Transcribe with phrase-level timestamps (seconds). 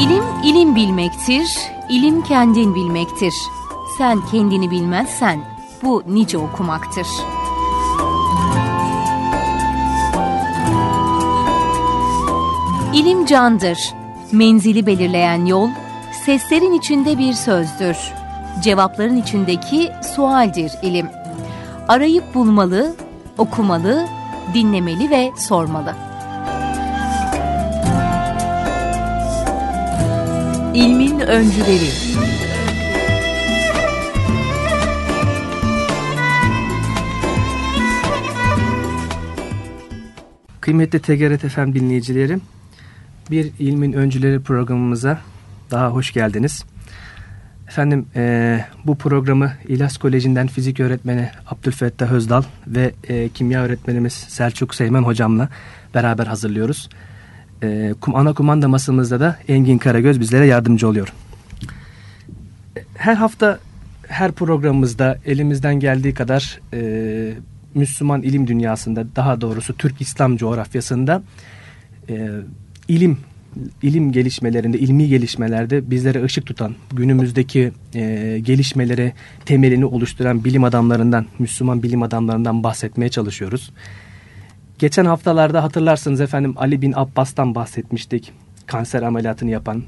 [0.00, 3.34] İlim ilim bilmektir, ilim kendin bilmektir.
[3.98, 5.40] Sen kendini bilmezsen
[5.82, 7.06] bu nice okumaktır.
[12.94, 13.94] İlim candır,
[14.32, 15.68] menzili belirleyen yol,
[16.24, 17.96] seslerin içinde bir sözdür.
[18.62, 21.10] Cevapların içindeki sualdir ilim.
[21.88, 22.94] Arayıp bulmalı,
[23.38, 24.06] okumalı,
[24.54, 26.03] dinlemeli ve sormalı.
[30.74, 31.88] İlmin öncüleri
[40.60, 42.42] Kıymetli TGRT FM dinleyicilerim,
[43.30, 45.20] bir ilmin öncüleri programımıza
[45.70, 46.64] daha hoş geldiniz.
[47.68, 54.74] Efendim e, bu programı İlas Koleji'nden fizik öğretmeni Abdülfettah Özdal ve e, kimya öğretmenimiz Selçuk
[54.74, 55.48] Seymen hocamla
[55.94, 56.88] beraber hazırlıyoruz.
[57.64, 61.12] E, ana kumanda masamızda da Engin Karagöz bizlere yardımcı oluyor.
[62.94, 63.58] Her hafta
[64.08, 67.34] her programımızda elimizden geldiği kadar e,
[67.74, 71.22] Müslüman ilim dünyasında daha doğrusu Türk İslam coğrafyasında
[72.08, 72.28] e,
[72.88, 73.18] ilim
[73.82, 79.12] ilim gelişmelerinde, ilmi gelişmelerde bizlere ışık tutan, günümüzdeki e, gelişmelere
[79.44, 83.70] temelini oluşturan bilim adamlarından, Müslüman bilim adamlarından bahsetmeye çalışıyoruz.
[84.78, 88.32] Geçen haftalarda hatırlarsınız efendim Ali bin Abbas'tan bahsetmiştik.
[88.66, 89.82] Kanser ameliyatını yapan.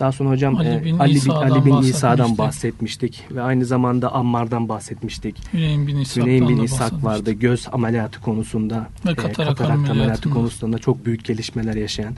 [0.00, 3.24] Daha sonra hocam Ali e, bin, e, Ali bin, Ali bin İsa'dan bahsetmiştik.
[3.30, 5.52] Ve aynı zamanda Ammar'dan bahsetmiştik.
[5.52, 7.32] Hüneyn bin İshak'tan Hüneyn bin İshak vardı.
[7.32, 8.86] Göz ameliyatı konusunda.
[9.06, 12.14] Ve katarak, e, katarak ameliyatı konusunda çok büyük gelişmeler yaşayan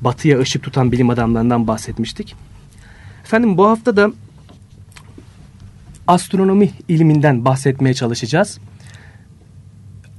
[0.00, 2.34] batıya ışık tutan bilim adamlarından bahsetmiştik.
[3.24, 4.12] Efendim bu hafta da
[6.06, 8.58] astronomi ilminden bahsetmeye çalışacağız.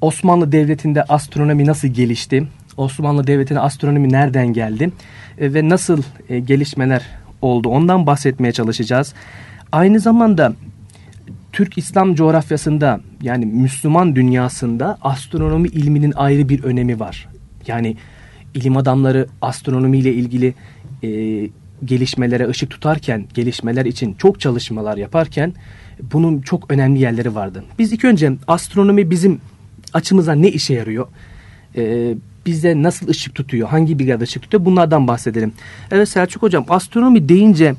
[0.06, 2.48] Osmanlı Devleti'nde astronomi nasıl gelişti?
[2.78, 4.92] Osmanlı Devleti'ne astronomi nereden geldi?
[5.38, 7.02] E, ve nasıl e, gelişmeler
[7.42, 7.70] oldu?
[7.70, 9.14] Ondan bahsetmeye çalışacağız.
[9.72, 10.54] Aynı zamanda
[11.52, 17.28] Türk İslam coğrafyasında yani Müslüman dünyasında astronomi ilminin ayrı bir önemi var.
[17.68, 17.98] Yani
[18.54, 20.54] ilim adamları astronomiyle ilgili
[21.04, 21.10] e,
[21.86, 25.54] gelişmelere ışık tutarken, gelişmeler için çok çalışmalar yaparken
[26.14, 27.64] bunun çok önemli yerleri vardı.
[27.80, 29.42] Biz ilk önce astronomi bizim
[29.96, 31.08] açımıza ne işe yarıyor?
[31.78, 33.68] E, bize nasıl ışık tutuyor?
[33.68, 34.66] Hangi bir ışık tutuyor?
[34.66, 35.54] Bunlardan bahsedelim.
[35.92, 37.76] Evet Selçuk Hocam astronomi deyince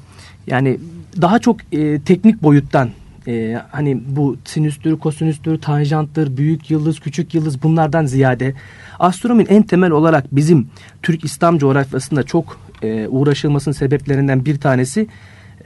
[0.47, 0.79] yani
[1.21, 2.91] daha çok e, teknik boyuttan
[3.29, 8.55] e, hani bu sinüstür, kosinüstür, tanjanttır, büyük yıldız, küçük yıldız bunlardan ziyade
[8.99, 10.69] astronominin en temel olarak bizim
[11.03, 15.07] Türk İslam coğrafyasında çok e, uğraşılmasının sebeplerinden bir tanesi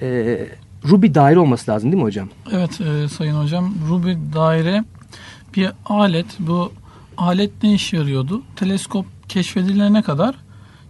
[0.02, 0.38] e,
[0.88, 2.28] Ruby daire olması lazım değil mi hocam?
[2.52, 3.74] Evet e, sayın hocam.
[3.88, 4.84] Ruby daire
[5.56, 6.26] bir alet.
[6.38, 6.72] Bu
[7.16, 8.42] alet ne işe yarıyordu?
[8.56, 10.34] Teleskop keşfedilene kadar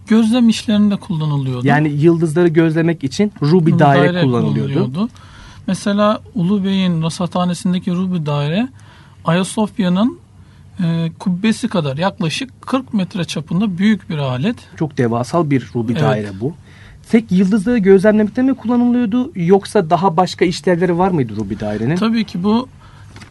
[0.06, 1.66] gözlem işlerinde kullanılıyordu.
[1.66, 4.72] Yani yıldızları gözlemek için Ruby, Ruby daire, daire kullanılıyordu.
[4.72, 5.08] kullanılıyordu.
[5.66, 8.68] Mesela Ulu Bey'in rasathanesindeki Ruby daire
[9.24, 10.18] Ayasofya'nın
[10.82, 14.56] e, kubbesi kadar yaklaşık 40 metre çapında büyük bir alet.
[14.78, 16.02] Çok devasal bir Ruby evet.
[16.02, 16.54] daire bu.
[17.10, 21.96] Tek yıldızları gözlemlemekte mi kullanılıyordu yoksa daha başka işlevleri var mıydı Ruby dairenin?
[21.96, 22.68] Tabii ki bu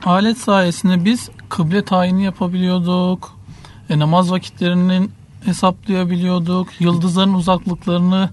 [0.05, 3.39] alet sayesinde biz kıble tayini yapabiliyorduk.
[3.89, 5.11] E, namaz vakitlerinin
[5.45, 6.81] hesaplayabiliyorduk.
[6.81, 8.29] Yıldızların uzaklıklarını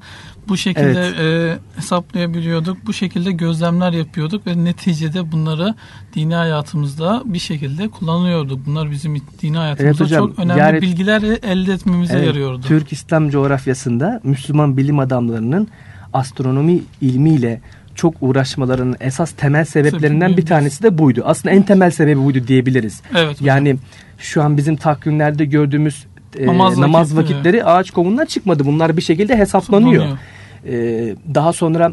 [0.48, 1.20] bu şekilde evet.
[1.20, 2.86] e, hesaplayabiliyorduk.
[2.86, 5.74] Bu şekilde gözlemler yapıyorduk ve neticede bunları
[6.14, 8.66] dini hayatımızda bir şekilde kullanıyorduk.
[8.66, 12.60] Bunlar bizim dini hayatımızda evet hocam, çok önemli yani, bilgiler elde etmemize evet, yarıyordu.
[12.66, 15.68] Türk İslam coğrafyasında Müslüman bilim adamlarının
[16.12, 17.60] astronomi ilmiyle
[17.96, 21.22] çok uğraşmalarının esas temel sebeplerinden bir tanesi de buydu.
[21.24, 23.02] Aslında en temel sebebi buydu diyebiliriz.
[23.16, 23.42] Evet.
[23.42, 23.76] Yani
[24.18, 26.06] şu an bizim takvimlerde gördüğümüz
[26.38, 28.66] e, namaz, namaz vakitleri ağaç kovumundan çıkmadı.
[28.66, 30.04] Bunlar bir şekilde hesaplanıyor.
[30.68, 30.74] E,
[31.34, 31.92] daha sonra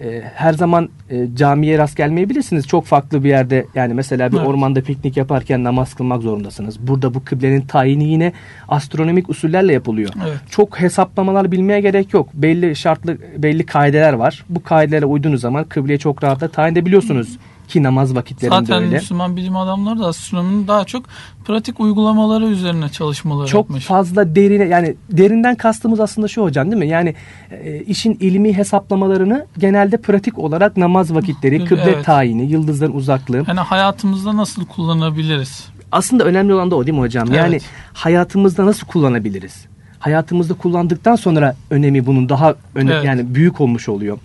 [0.00, 2.66] e, her zaman e, camiye rast gelmeyebilirsiniz.
[2.66, 4.46] Çok farklı bir yerde yani mesela bir evet.
[4.46, 6.88] ormanda piknik yaparken namaz kılmak zorundasınız.
[6.88, 8.32] Burada bu kıblenin tayini yine
[8.68, 10.10] astronomik usullerle yapılıyor.
[10.26, 10.38] Evet.
[10.50, 12.28] Çok hesaplamalar bilmeye gerek yok.
[12.34, 14.44] Belli şartlı belli kaideler var.
[14.48, 17.38] Bu kaidelere uyduğunuz zaman kıbleye çok rahatla tayin edebiliyorsunuz.
[17.68, 18.86] Ki namaz vakitlerinde Zaten öyle.
[18.86, 21.04] Zaten Müslüman bilim adamları da astronominin daha çok
[21.44, 23.86] pratik uygulamaları üzerine çalışmaları çok yapmış.
[23.86, 26.88] Çok fazla derine yani derinden kastımız aslında şu hocam değil mi?
[26.88, 27.14] Yani
[27.50, 32.04] e, işin ilmi hesaplamalarını genelde pratik olarak namaz vakitleri, kıble evet.
[32.04, 33.44] tayini, yıldızların uzaklığı.
[33.48, 35.64] Yani hayatımızda nasıl kullanabiliriz?
[35.92, 37.28] Aslında önemli olan da o değil mi hocam?
[37.28, 37.38] Evet.
[37.38, 37.60] Yani
[37.92, 39.66] hayatımızda nasıl kullanabiliriz?
[40.04, 43.04] hayatımızda kullandıktan sonra önemi bunun daha öne, evet.
[43.04, 44.18] yani büyük olmuş oluyor.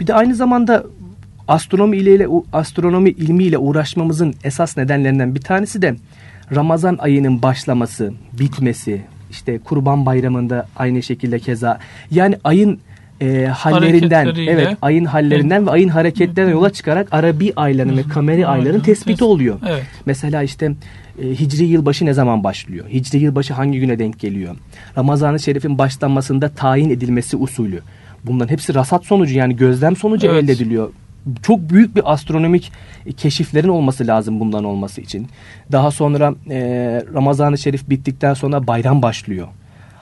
[0.00, 0.84] Bir de aynı zamanda
[1.48, 5.96] astronomi ile astronomi ilmiyle uğraşmamızın esas nedenlerinden bir tanesi de
[6.54, 9.00] Ramazan ayının başlaması, bitmesi,
[9.30, 11.78] işte Kurban Bayramı'nda aynı şekilde keza.
[12.10, 12.78] Yani ayın
[13.20, 15.66] e, hallerinden, evet ayın hallerinden evet.
[15.66, 19.58] ve ayın hareketlerinden yola çıkarak Arabi aylarının ve kameri ayların tespiti oluyor.
[19.68, 19.82] Evet.
[20.06, 20.72] Mesela işte
[21.22, 22.84] e, Hicri yılbaşı ne zaman başlıyor?
[22.88, 24.56] Hicri yılbaşı hangi güne denk geliyor?
[24.98, 27.80] Ramazan-ı Şerif'in başlanmasında tayin edilmesi usulü.
[28.24, 30.44] Bunların hepsi rasat sonucu yani gözlem sonucu evet.
[30.44, 30.90] elde ediliyor.
[31.42, 32.72] Çok büyük bir astronomik
[33.16, 35.28] keşiflerin olması lazım bundan olması için.
[35.72, 36.60] Daha sonra e,
[37.14, 39.48] Ramazan-ı Şerif bittikten sonra bayram başlıyor.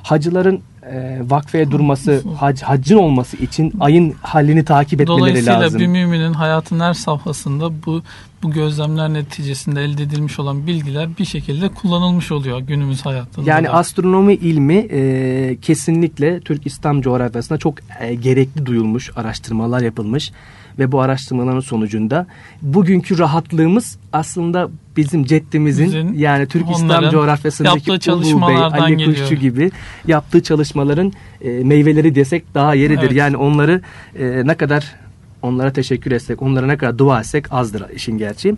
[0.02, 0.60] Hacıların
[0.90, 5.80] e, vakfeye durması, hac, haccın olması için ayın halini takip etmeleri Dolayısıyla lazım.
[5.80, 8.02] Dolayısıyla bir müminin hayatın her safhasında bu
[8.42, 13.50] bu gözlemler neticesinde elde edilmiş olan bilgiler bir şekilde kullanılmış oluyor günümüz hayatında.
[13.50, 13.72] Yani da.
[13.72, 20.32] astronomi ilmi e, kesinlikle Türk İslam coğrafyasında çok e, gerekli duyulmuş, araştırmalar yapılmış
[20.78, 22.26] ve bu araştırmaların sonucunda
[22.62, 29.18] bugünkü rahatlığımız aslında bizim ceddimizin Bizim, yani Türk İslam coğrafyasındaki Ulu Bey, Ali geliyor.
[29.18, 29.70] Kuşçu gibi
[30.06, 33.02] yaptığı çalışmaların e, meyveleri desek daha yeridir.
[33.02, 33.12] Evet.
[33.12, 33.80] Yani onları
[34.18, 34.94] e, ne kadar
[35.42, 38.54] onlara teşekkür etsek, onlara ne kadar dua etsek azdır işin gerçeği.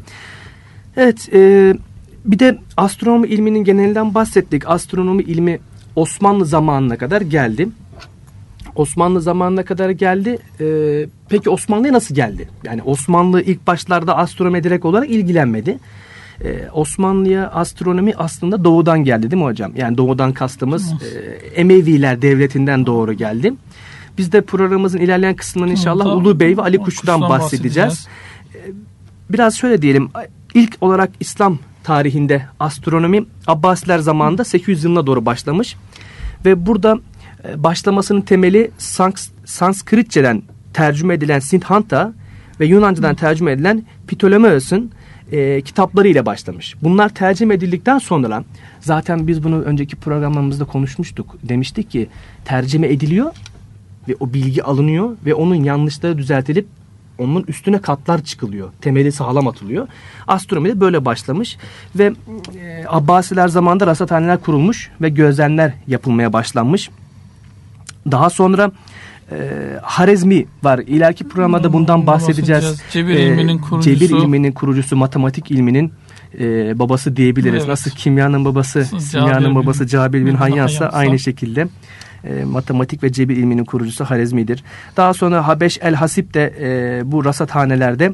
[0.96, 1.74] Evet, e,
[2.24, 4.68] bir de astronomi ilminin genelinden bahsettik.
[4.68, 5.58] Astronomi ilmi
[5.96, 7.68] Osmanlı zamanına kadar geldi.
[8.76, 10.38] Osmanlı zamanına kadar geldi.
[10.60, 12.48] Ee, peki Osmanlı'ya nasıl geldi?
[12.64, 15.78] Yani Osmanlı ilk başlarda astronomi direkt olarak ilgilenmedi.
[16.44, 19.72] Ee, Osmanlı'ya astronomi aslında doğudan geldi değil mi hocam?
[19.76, 21.18] Yani doğudan kastımız e,
[21.60, 23.54] Emeviler devletinden doğru geldi.
[24.18, 28.08] Biz de programımızın ilerleyen kısmından inşallah Ulu Bey ve Ali Kuş'tan bahsedeceğiz.
[28.54, 28.58] Ee,
[29.30, 30.08] biraz şöyle diyelim.
[30.54, 35.76] İlk olarak İslam tarihinde astronomi Abbasiler zamanında 800 yılına doğru başlamış.
[36.44, 37.00] Ve burada e,
[37.56, 42.12] başlamasının temeli Sans Sanskritçeden tercüme edilen Siddhanta
[42.60, 44.90] ve Yunancadan tercüme edilen Ptolemeus'un
[45.32, 46.74] e, kitapları ile başlamış.
[46.82, 48.44] Bunlar tercüme edildikten sonra
[48.80, 51.36] zaten biz bunu önceki programlarımızda konuşmuştuk.
[51.42, 52.08] Demiştik ki
[52.44, 53.32] tercüme ediliyor
[54.08, 56.66] ve o bilgi alınıyor ve onun yanlışları düzeltilip
[57.18, 58.68] onun üstüne katlar çıkılıyor.
[58.80, 59.88] Temeli sağlam atılıyor.
[60.26, 61.56] Astronomi de böyle başlamış
[61.96, 62.12] ve
[62.62, 66.90] e, Abbasiler zamanında rasathaneler kurulmuş ve gözlemler yapılmaya başlanmış.
[68.10, 68.70] Daha sonra
[69.32, 69.36] e,
[69.82, 70.78] Harezmi var.
[70.78, 72.82] İleriki programda bundan bahsedeceğiz.
[72.90, 73.90] Cebir e, ilminin kurucusu.
[73.90, 75.92] Cebir ilminin kurucusu, matematik ilminin
[76.38, 77.58] e, babası diyebiliriz.
[77.58, 77.68] Evet.
[77.68, 81.68] Nasıl kimyanın babası, kimyanın babası Cabir bin Hayyansa aynı şekilde
[82.24, 84.64] e, matematik ve cebir ilminin kurucusu Harezmi'dir.
[84.96, 88.12] Daha sonra Habeş el Hasip de e, bu rasathanelerde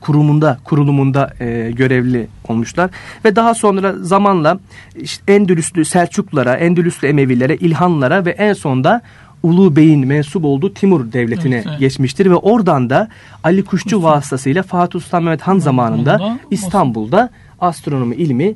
[0.00, 2.90] kurumunda, kurulumunda e, görevli olmuşlar.
[3.24, 4.58] Ve daha sonra zamanla
[4.96, 9.02] işte Endülüslü Selçuklulara, Endülüslü Emevilere, İlhanlara ve en sonda
[9.42, 11.80] Ulu Bey'in mensup olduğu Timur devletine evet, evet.
[11.80, 13.08] geçmiştir ve oradan da
[13.44, 14.02] Ali Kuşçu Kuşçu.
[14.02, 17.30] vasıtasıyla Fatih Sultan Mehmet Han zamanında İstanbul'da
[17.60, 18.54] astronomi ilmi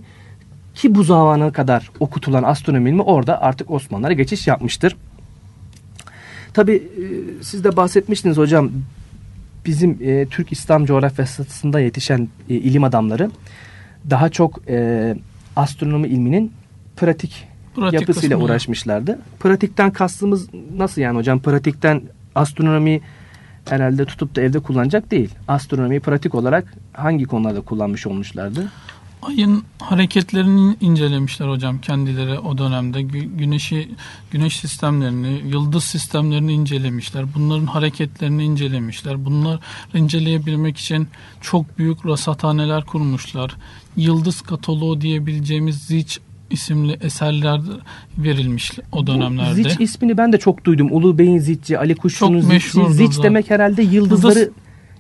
[0.75, 4.97] ki bu zamana kadar okutulan astronomi ilmi orada artık Osmanlılara geçiş yapmıştır.
[6.55, 7.05] Tabi e,
[7.43, 8.71] siz de bahsetmiştiniz hocam
[9.67, 13.31] bizim e, Türk İslam coğrafyasında yetişen e, ilim adamları
[14.11, 15.17] daha çok e,
[15.57, 16.53] astronomi ilminin
[16.97, 18.45] pratik, pratik yapısıyla kısmı.
[18.45, 19.19] uğraşmışlardı.
[19.41, 21.41] Pratikten kastımız nasıl yani hocam?
[21.41, 22.03] Pratikten
[22.35, 23.01] astronomi
[23.69, 25.31] herhalde tutup da evde kullanacak değil.
[25.49, 28.73] Astronomiyi pratik olarak hangi konularda kullanmış olmuşlardı?
[29.23, 33.03] Ayın hareketlerini incelemişler hocam kendileri o dönemde.
[33.03, 33.89] Güneşi,
[34.31, 37.25] güneş sistemlerini, yıldız sistemlerini incelemişler.
[37.35, 39.25] Bunların hareketlerini incelemişler.
[39.25, 39.59] Bunları
[39.95, 41.09] inceleyebilmek için
[41.41, 43.57] çok büyük rasathaneler kurmuşlar.
[43.97, 46.19] Yıldız kataloğu diyebileceğimiz Zich
[46.51, 47.61] isimli eserler
[48.19, 49.65] verilmiş o dönemlerde.
[49.65, 50.89] Bu Zich ismini ben de çok duydum.
[50.91, 52.93] Ulu Bey'in Zich'i, Ali Kuşçu'nun Zich'i.
[52.95, 54.55] Zich demek herhalde yıldızları Yıldız,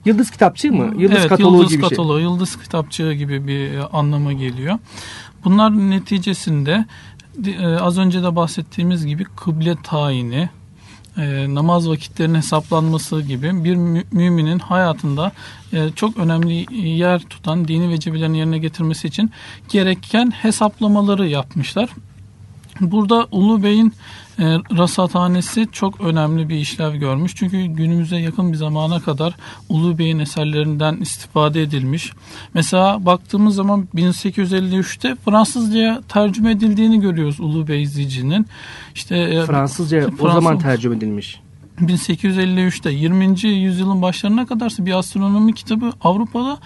[0.06, 0.94] Yıldız kitapçığı mı?
[0.98, 1.90] Yıldız evet, kataloğu yıldız gibi şey.
[1.90, 2.22] kataloğu, şey.
[2.22, 4.78] Yıldız kitapçığı gibi bir e, anlama geliyor.
[5.44, 6.86] Bunlar neticesinde
[7.46, 10.48] e, az önce de bahsettiğimiz gibi kıble tayini,
[11.16, 13.76] e, namaz vakitlerinin hesaplanması gibi bir
[14.12, 15.32] müminin hayatında
[15.94, 19.30] çok önemli yer tutan dini vecibelerini yerine getirmesi için
[19.68, 21.90] gereken hesaplamaları yapmışlar.
[22.80, 23.92] Burada Ulu Bey'in
[24.38, 24.44] e,
[24.76, 27.34] rasathanesi çok önemli bir işlev görmüş.
[27.34, 29.34] Çünkü günümüze yakın bir zamana kadar
[29.68, 32.12] Ulu Bey'in eserlerinden istifade edilmiş.
[32.54, 38.46] Mesela baktığımız zaman 1853'te Fransızca'ya tercüme edildiğini görüyoruz Ulu Bey Zici'nin.
[38.94, 41.40] İşte e, Fransızca Fransız, o zaman tercüme edilmiş.
[41.80, 43.48] 1853'te 20.
[43.48, 46.58] yüzyılın başlarına kadar bir astronomi kitabı Avrupa'da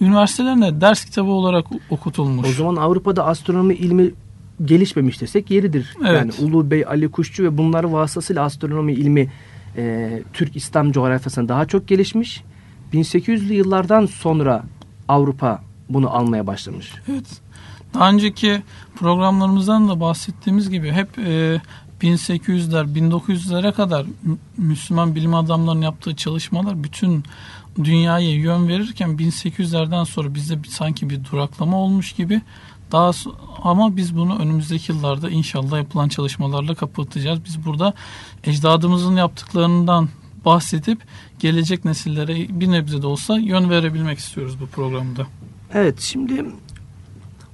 [0.00, 2.48] üniversitelerinde ders kitabı olarak okutulmuş.
[2.48, 4.10] O zaman Avrupa'da astronomi ilmi
[4.64, 5.94] gelişmemiş desek yeridir.
[6.00, 6.12] Evet.
[6.18, 9.30] Yani Ulu Bey, Ali Kuşçu ve bunlar vasıtasıyla astronomi ilmi
[9.76, 12.44] e, Türk İslam coğrafyasında daha çok gelişmiş.
[12.92, 14.64] 1800'lü yıllardan sonra
[15.08, 16.92] Avrupa bunu almaya başlamış.
[17.12, 17.26] Evet.
[17.94, 18.62] Daha önceki
[18.96, 21.60] programlarımızdan da bahsettiğimiz gibi hep e,
[22.02, 24.06] 1800'ler 1900'lere kadar
[24.56, 27.24] Müslüman bilim adamlarının yaptığı çalışmalar bütün
[27.84, 32.40] dünyaya yön verirken 1800'lerden sonra bizde sanki bir duraklama olmuş gibi
[32.92, 33.10] daha
[33.62, 37.44] ama biz bunu önümüzdeki yıllarda inşallah yapılan çalışmalarla kapatacağız.
[37.44, 37.94] Biz burada
[38.44, 40.08] ecdadımızın yaptıklarından
[40.44, 40.98] bahsedip
[41.38, 45.26] gelecek nesillere bir nebze de olsa yön verebilmek istiyoruz bu programda.
[45.74, 46.44] Evet şimdi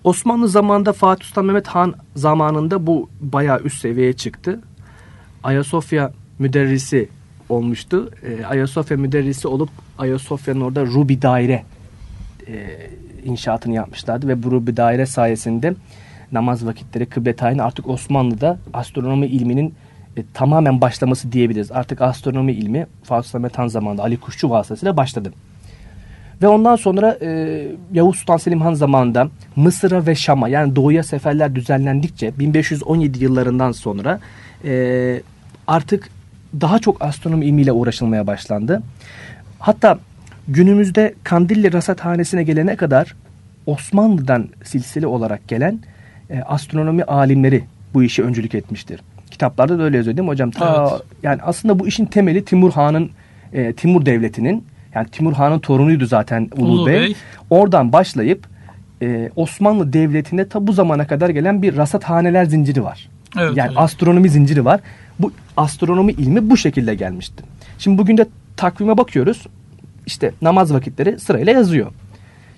[0.04, 4.60] Osmanlı zamanında Fatih Sultan Mehmet Han zamanında bu bayağı üst seviyeye çıktı.
[5.42, 7.08] Ayasofya müderrisi
[7.48, 8.10] olmuştu.
[8.22, 11.64] E, Ayasofya müderrisi olup Ayasofya'nın orada Rubi daire
[12.46, 12.54] e,
[13.24, 15.74] inşaatını yapmışlardı ve bu Rubi daire sayesinde
[16.32, 19.74] namaz vakitleri kıble tayini artık Osmanlı'da astronomi ilminin
[20.16, 21.72] e, tamamen başlaması diyebiliriz.
[21.72, 25.32] Artık astronomi ilmi Fatih Mehmet Han zamanında Ali Kuşçu vasıtasıyla başladı.
[26.42, 31.54] Ve ondan sonra e, Yavuz Sultan Selim Han zamanında Mısır'a ve Şam'a yani doğuya seferler
[31.54, 34.20] düzenlendikçe 1517 yıllarından sonra
[34.64, 35.22] e,
[35.66, 36.10] artık
[36.60, 38.82] daha çok astronomi ilmiyle uğraşılmaya başlandı.
[39.58, 39.98] Hatta
[40.48, 43.14] günümüzde Kandilli Rasathanesi'ne gelene kadar
[43.66, 45.78] Osmanlı'dan silsile olarak gelen
[46.30, 47.64] e, astronomi alimleri
[47.94, 49.00] bu işi öncülük etmiştir.
[49.30, 50.50] Kitaplarda da öyle yazıyor değil mi hocam?
[50.50, 51.02] Ta, evet.
[51.22, 53.10] Yani aslında bu işin temeli Timur Han'ın,
[53.52, 54.64] e, Timur Devleti'nin
[54.94, 57.00] yani Timur Han'ın torunuydu zaten Ulu, Ulu Bey.
[57.00, 57.14] Bey.
[57.50, 58.46] Oradan başlayıp
[59.02, 63.08] e, Osmanlı Devleti'nde ta bu zamana kadar gelen bir rasathaneler zinciri var.
[63.38, 63.78] Evet, yani evet.
[63.78, 64.80] astronomi zinciri var.
[65.18, 67.44] Bu astronomi ilmi bu şekilde gelmişti.
[67.78, 68.26] Şimdi bugün de
[68.56, 69.46] takvime bakıyoruz.
[70.08, 71.92] İşte namaz vakitleri sırayla yazıyor.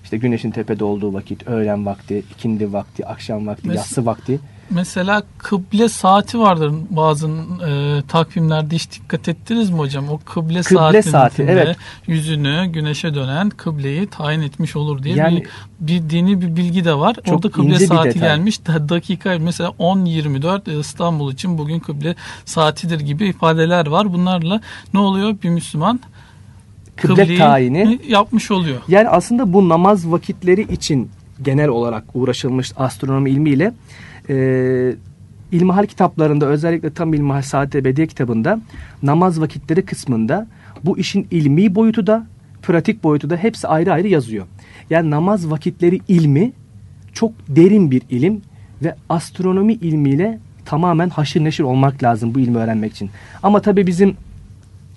[0.04, 4.40] İşte güneşin tepede olduğu vakit, öğlen vakti, ikindi vakti, akşam vakti, Mes- yatsı vakti.
[4.71, 7.28] Mesela kıble saati vardır bazı
[7.66, 10.09] e, takvimlerde hiç dikkat ettiniz mi hocam?
[10.09, 11.76] O kıble, kıble saati evet.
[12.07, 15.45] yüzünü güneşe dönen kıbleyi tayin etmiş olur diye yani,
[15.80, 17.14] bir, bir dini bir bilgi de var.
[17.25, 18.66] Çok Orada kıble saati gelmiş.
[18.66, 22.14] Dakika mesela 10.24 e, İstanbul için bugün kıble
[22.45, 24.12] saatidir gibi ifadeler var.
[24.12, 24.61] Bunlarla
[24.95, 25.37] ne oluyor?
[25.42, 26.00] Bir Müslüman
[27.00, 28.78] kıble tayini yapmış oluyor.
[28.88, 31.11] Yani aslında bu namaz vakitleri için
[31.42, 33.73] genel olarak uğraşılmış astronomi ilmiyle
[34.30, 34.95] e,
[35.52, 38.61] İlmihal kitaplarında özellikle tam İlmihal Saat Ebediye kitabında
[39.02, 40.47] namaz vakitleri kısmında
[40.85, 42.26] bu işin ilmi boyutu da
[42.62, 44.47] pratik boyutu da hepsi ayrı ayrı yazıyor.
[44.90, 46.52] Yani namaz vakitleri ilmi
[47.12, 48.42] çok derin bir ilim
[48.83, 53.11] ve astronomi ilmiyle tamamen haşır neşir olmak lazım bu ilmi öğrenmek için.
[53.42, 54.16] Ama tabii bizim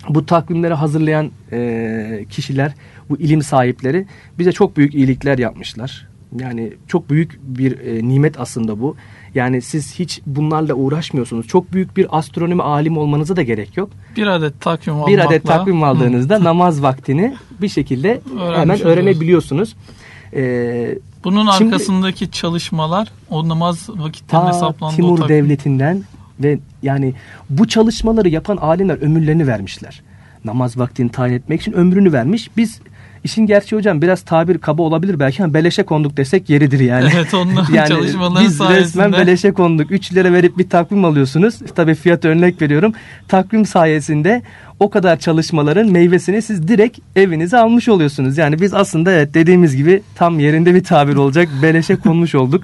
[0.10, 2.74] bu takvimleri hazırlayan e, kişiler,
[3.10, 4.06] bu ilim sahipleri
[4.40, 6.08] bize çok büyük iyilikler yapmışlar.
[6.40, 8.96] Yani çok büyük bir e, nimet aslında bu.
[9.36, 11.48] Yani siz hiç bunlarla uğraşmıyorsunuz.
[11.48, 13.90] Çok büyük bir astronomi alim olmanıza da gerek yok.
[14.18, 15.12] Bir adet takvim almakla.
[15.14, 19.76] Bir adet takvim aldığınızda namaz vaktini bir şekilde Öğrenmiş hemen öğrenebiliyorsunuz.
[20.34, 25.30] Ee, Bunun şimdi, arkasındaki çalışmalar o namaz vakitlerinin hesaplandığı Timur.
[25.30, 26.04] Devleti'nden
[26.40, 27.14] ve yani
[27.50, 30.02] bu çalışmaları yapan alimler ömürlerini vermişler.
[30.46, 32.50] Namaz vaktini tayin etmek için ömrünü vermiş.
[32.58, 32.80] Biz
[33.24, 37.10] İşin gerçeği hocam biraz tabir kaba olabilir belki ama beleşe konduk desek yeridir yani.
[37.16, 38.82] Evet onların yani çalışmaları biz sayesinde.
[38.82, 39.92] resmen beleşe konduk.
[39.92, 41.60] 3 lira verip bir takvim alıyorsunuz.
[41.76, 42.94] Tabii fiyat örnek veriyorum.
[43.28, 44.42] Takvim sayesinde
[44.80, 48.38] o kadar çalışmaların meyvesini siz direkt evinize almış oluyorsunuz.
[48.38, 51.50] Yani biz aslında evet dediğimiz gibi tam yerinde bir tabir olacak.
[51.62, 52.64] Beleşe konmuş olduk.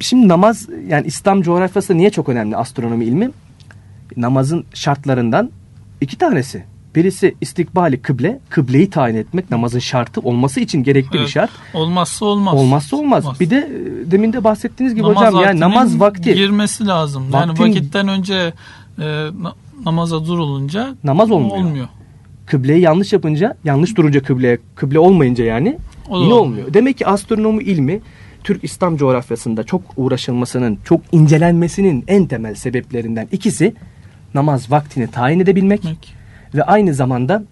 [0.00, 3.30] Şimdi namaz yani İslam coğrafyası niye çok önemli astronomi ilmi?
[4.16, 5.50] Namazın şartlarından
[6.00, 6.64] iki tanesi.
[6.94, 11.26] Birisi istikbali kıble, kıbleyi tayin etmek namazın şartı olması için gerekli evet.
[11.26, 11.50] bir şart.
[11.74, 12.54] Olmazsa olmaz.
[12.54, 13.24] Olmazsa olmaz.
[13.24, 13.40] olmaz.
[13.40, 16.34] Bir de e, demin de bahsettiğiniz gibi namaz hocam yani namaz vakti.
[16.34, 17.32] Girmesi lazım.
[17.32, 18.52] Vaktin, yani vakitten önce
[18.98, 19.26] e,
[19.84, 21.56] namaza durulunca namaz olmuyor.
[21.56, 21.88] olmuyor.
[22.46, 26.38] Kıbleyi yanlış yapınca, yanlış durunca kıbleye, kıble olmayınca yani o yine olmuyor.
[26.40, 26.74] olmuyor.
[26.74, 28.00] Demek ki astronomi ilmi
[28.44, 33.74] Türk İslam coğrafyasında çok uğraşılmasının, çok incelenmesinin en temel sebeplerinden ikisi
[34.34, 35.82] namaz vaktini tayin edebilmek.
[35.82, 36.24] Peki
[36.54, 37.42] ve aynı zamanda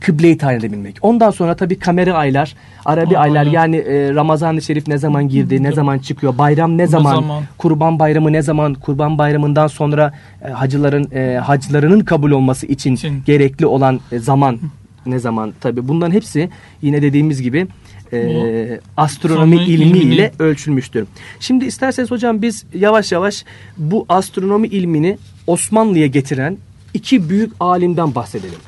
[0.00, 0.98] kıbleyi tayin edebilmek.
[1.02, 3.54] Ondan sonra tabii kamera aylar, Arabi Aa, aylar evet.
[3.54, 7.98] yani e, Ramazan-ı Şerif ne zaman girdi, ne zaman çıkıyor, bayram ne zaman, zaman, Kurban
[7.98, 10.12] Bayramı ne zaman, Kurban Bayramı'ndan sonra
[10.44, 13.22] e, hacıların e, hacılarının kabul olması için, için.
[13.26, 14.58] gerekli olan e, zaman
[15.06, 16.50] ne zaman tabii bunların hepsi
[16.82, 17.66] yine dediğimiz gibi
[18.12, 20.30] e, astronomi ilmiyle ilmi.
[20.38, 21.06] ölçülmüştür.
[21.40, 23.44] Şimdi isterseniz hocam biz yavaş yavaş
[23.76, 26.58] bu astronomi ilmini Osmanlı'ya getiren
[26.94, 28.58] iki büyük alimden bahsedelim.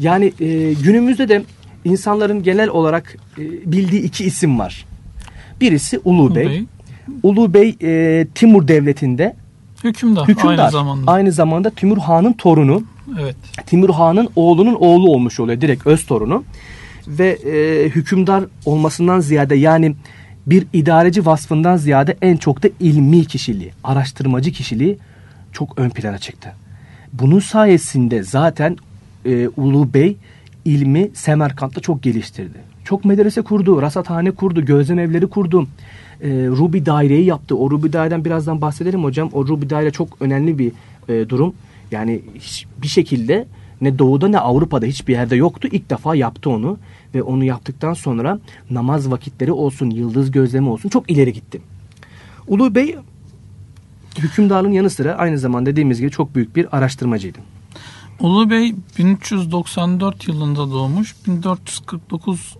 [0.00, 1.44] Yani e, günümüzde de
[1.84, 4.86] insanların genel olarak e, bildiği iki isim var.
[5.60, 6.46] Birisi Ulu Bey.
[6.46, 6.64] Bey.
[7.22, 9.36] Ulu Bey e, Timur Devleti'nde
[9.84, 11.12] hükümdar, hükümdar aynı zamanda.
[11.12, 12.82] Aynı zamanda Timur Han'ın torunu.
[13.20, 13.36] Evet.
[13.66, 16.44] Timur Han'ın oğlunun oğlu olmuş oluyor direkt öz torunu.
[17.08, 19.94] Ve e, hükümdar olmasından ziyade yani
[20.46, 24.98] bir idareci vasfından ziyade en çok da ilmi kişiliği, araştırmacı kişiliği
[25.52, 26.52] çok ön plana çıktı.
[27.12, 28.76] Bunun sayesinde zaten
[29.24, 30.16] e, Ulu Bey
[30.64, 32.58] ilmi Semerkant'ta çok geliştirdi.
[32.84, 35.66] Çok medrese kurdu, rasathane kurdu, gözlem evleri kurdu.
[36.20, 37.56] E, Ruby daireyi yaptı.
[37.56, 39.30] O Ruby daireden birazdan bahsedelim hocam.
[39.32, 40.72] O Ruby daire çok önemli bir
[41.08, 41.54] e, durum.
[41.90, 42.20] Yani
[42.82, 43.46] bir şekilde
[43.80, 45.68] ne doğuda ne Avrupa'da hiçbir yerde yoktu.
[45.72, 46.78] İlk defa yaptı onu
[47.14, 51.60] ve onu yaptıktan sonra namaz vakitleri olsun, yıldız gözlemi olsun çok ileri gitti.
[52.48, 52.96] Ulu Bey
[54.18, 57.38] hükümdarlığın yanı sıra aynı zamanda dediğimiz gibi çok büyük bir araştırmacıydı.
[58.20, 62.56] Ulu Bey 1394 yılında doğmuş, 1449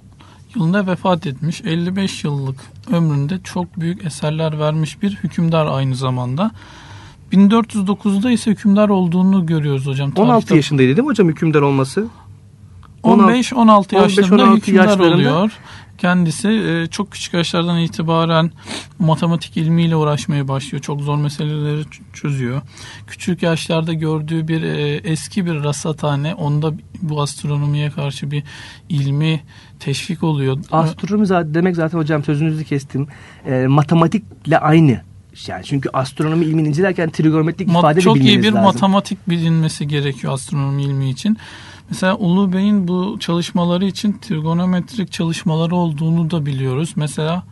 [0.55, 1.61] yılında vefat etmiş.
[1.65, 2.61] 55 yıllık
[2.93, 6.51] ömründe çok büyük eserler vermiş bir hükümdar aynı zamanda.
[7.33, 10.13] 1409'da ise hükümdar olduğunu görüyoruz hocam.
[10.17, 10.57] 16 Tarihte...
[10.57, 12.07] yaşındaydı değil mi hocam hükümdar olması?
[13.05, 15.15] 15-16 yaşlarında 15, hükümdar yaşlarında...
[15.15, 15.53] oluyor.
[15.99, 18.51] Kendisi e, çok küçük yaşlardan itibaren
[18.99, 20.83] matematik ilmiyle uğraşmaya başlıyor.
[20.83, 22.63] Çok zor meseleleri çözüyor.
[23.07, 28.43] Küçük yaşlarda gördüğü bir e, eski bir rasathane onda bu astronomiye karşı bir
[28.89, 29.41] ilmi
[29.81, 30.59] teşvik oluyor.
[30.73, 33.09] Astronomi zaten, demek zaten hocam sözünüzü kestim.
[33.47, 35.01] E, matematikle aynı
[35.47, 38.63] yani çünkü astronomi ilmini incelerken trigonometrik ifade Çok iyi bir lazım.
[38.63, 41.37] matematik bilinmesi gerekiyor astronomi ilmi için.
[41.91, 46.93] Mesela Ulu Bey'in bu çalışmaları için trigonometrik çalışmaları olduğunu da biliyoruz.
[46.97, 47.43] Mesela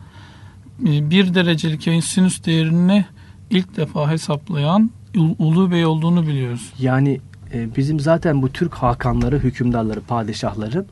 [0.87, 3.05] e, bir derecelik yayın sinüs değerini
[3.49, 4.91] ilk defa hesaplayan
[5.39, 6.73] Ulu Bey olduğunu biliyoruz.
[6.79, 7.19] Yani
[7.53, 10.85] e, bizim zaten bu Türk hakanları, hükümdarları, padişahları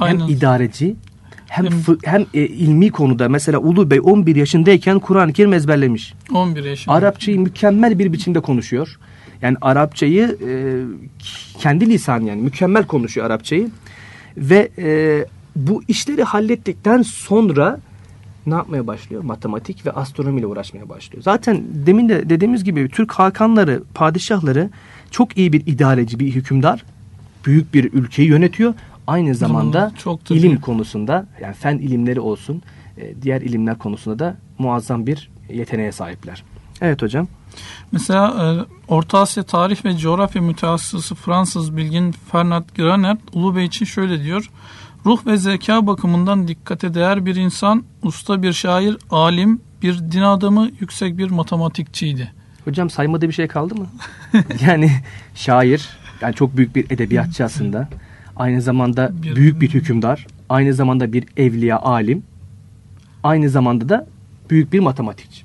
[0.00, 0.20] Aynen.
[0.20, 0.96] hem idareci
[1.46, 1.72] hem hem,
[2.04, 6.14] hem e, ilmi konuda mesela Ulu Bey 11 yaşındayken Kur'an-ı Kerim ezberlemiş.
[6.34, 6.94] 11 yaşında.
[6.94, 8.98] Arapçayı mükemmel bir biçimde konuşuyor.
[9.44, 10.50] Yani Arapçayı e,
[11.58, 13.70] kendi lisan yani mükemmel konuşuyor Arapçayı.
[14.36, 15.24] Ve e,
[15.56, 17.80] bu işleri hallettikten sonra
[18.46, 19.22] ne yapmaya başlıyor?
[19.22, 21.22] Matematik ve astronomiyle uğraşmaya başlıyor.
[21.22, 24.70] Zaten demin de dediğimiz gibi Türk hakanları, padişahları
[25.10, 26.84] çok iyi bir idareci, bir hükümdar.
[27.46, 28.74] Büyük bir ülkeyi yönetiyor.
[29.06, 32.62] Aynı zamanda çok ilim konusunda yani fen ilimleri olsun,
[32.98, 36.44] e, diğer ilimler konusunda da muazzam bir yeteneğe sahipler.
[36.80, 37.28] Evet hocam.
[37.92, 38.44] Mesela e,
[38.92, 44.50] Orta Asya Tarih ve Coğrafya Mütehassısı Fransız bilgin Fernand Granert Ulubey için şöyle diyor.
[45.06, 50.70] Ruh ve zeka bakımından dikkate değer bir insan, usta bir şair, alim, bir din adamı,
[50.80, 52.32] yüksek bir matematikçiydi.
[52.64, 53.86] Hocam saymadığı bir şey kaldı mı?
[54.66, 54.90] yani
[55.34, 55.88] şair,
[56.20, 57.88] yani çok büyük bir edebiyatçı aslında.
[58.36, 62.22] Aynı zamanda bir, büyük bir hükümdar, aynı zamanda bir evliya alim,
[63.22, 64.06] aynı zamanda da
[64.50, 65.43] büyük bir matematikçi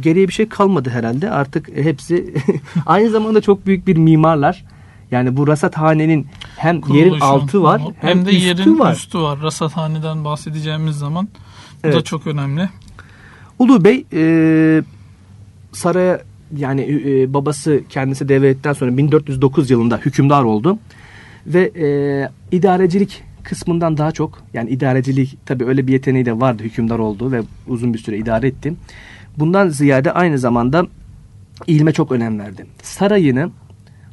[0.00, 1.30] geriye bir şey kalmadı herhalde.
[1.30, 2.34] Artık hepsi
[2.86, 4.64] aynı zamanda çok büyük bir mimarlar.
[5.10, 8.92] Yani bu rasathanenin hem Kuruluşu, yerin altı var hem, hem de üstü yerin var.
[8.92, 9.42] üstü var.
[9.42, 11.96] Rasathaneden bahsedeceğimiz zaman bu evet.
[11.96, 12.68] da çok önemli.
[13.58, 14.82] Ulu Bey e,
[15.72, 16.22] saraya
[16.56, 20.78] yani e, babası kendisi devletten sonra 1409 yılında hükümdar oldu.
[21.46, 21.86] Ve e,
[22.56, 27.42] idarecilik kısmından daha çok yani idarecilik tabi öyle bir yeteneği de vardı hükümdar oldu ve
[27.66, 28.74] uzun bir süre idare etti.
[29.38, 30.86] Bundan ziyade aynı zamanda
[31.66, 32.66] ilme çok önem verdi.
[32.82, 33.50] Sarayını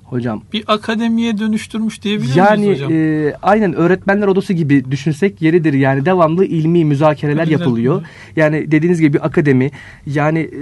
[0.04, 2.92] hocam bir akademiye dönüştürmüş diyebilir yani, miyiz hocam?
[2.92, 5.74] Yani e, aynen öğretmenler odası gibi düşünsek yeridir.
[5.74, 8.02] Yani devamlı ilmi müzakereler yapılıyor.
[8.36, 9.72] Yani dediğiniz gibi bir akademi
[10.06, 10.62] yani e,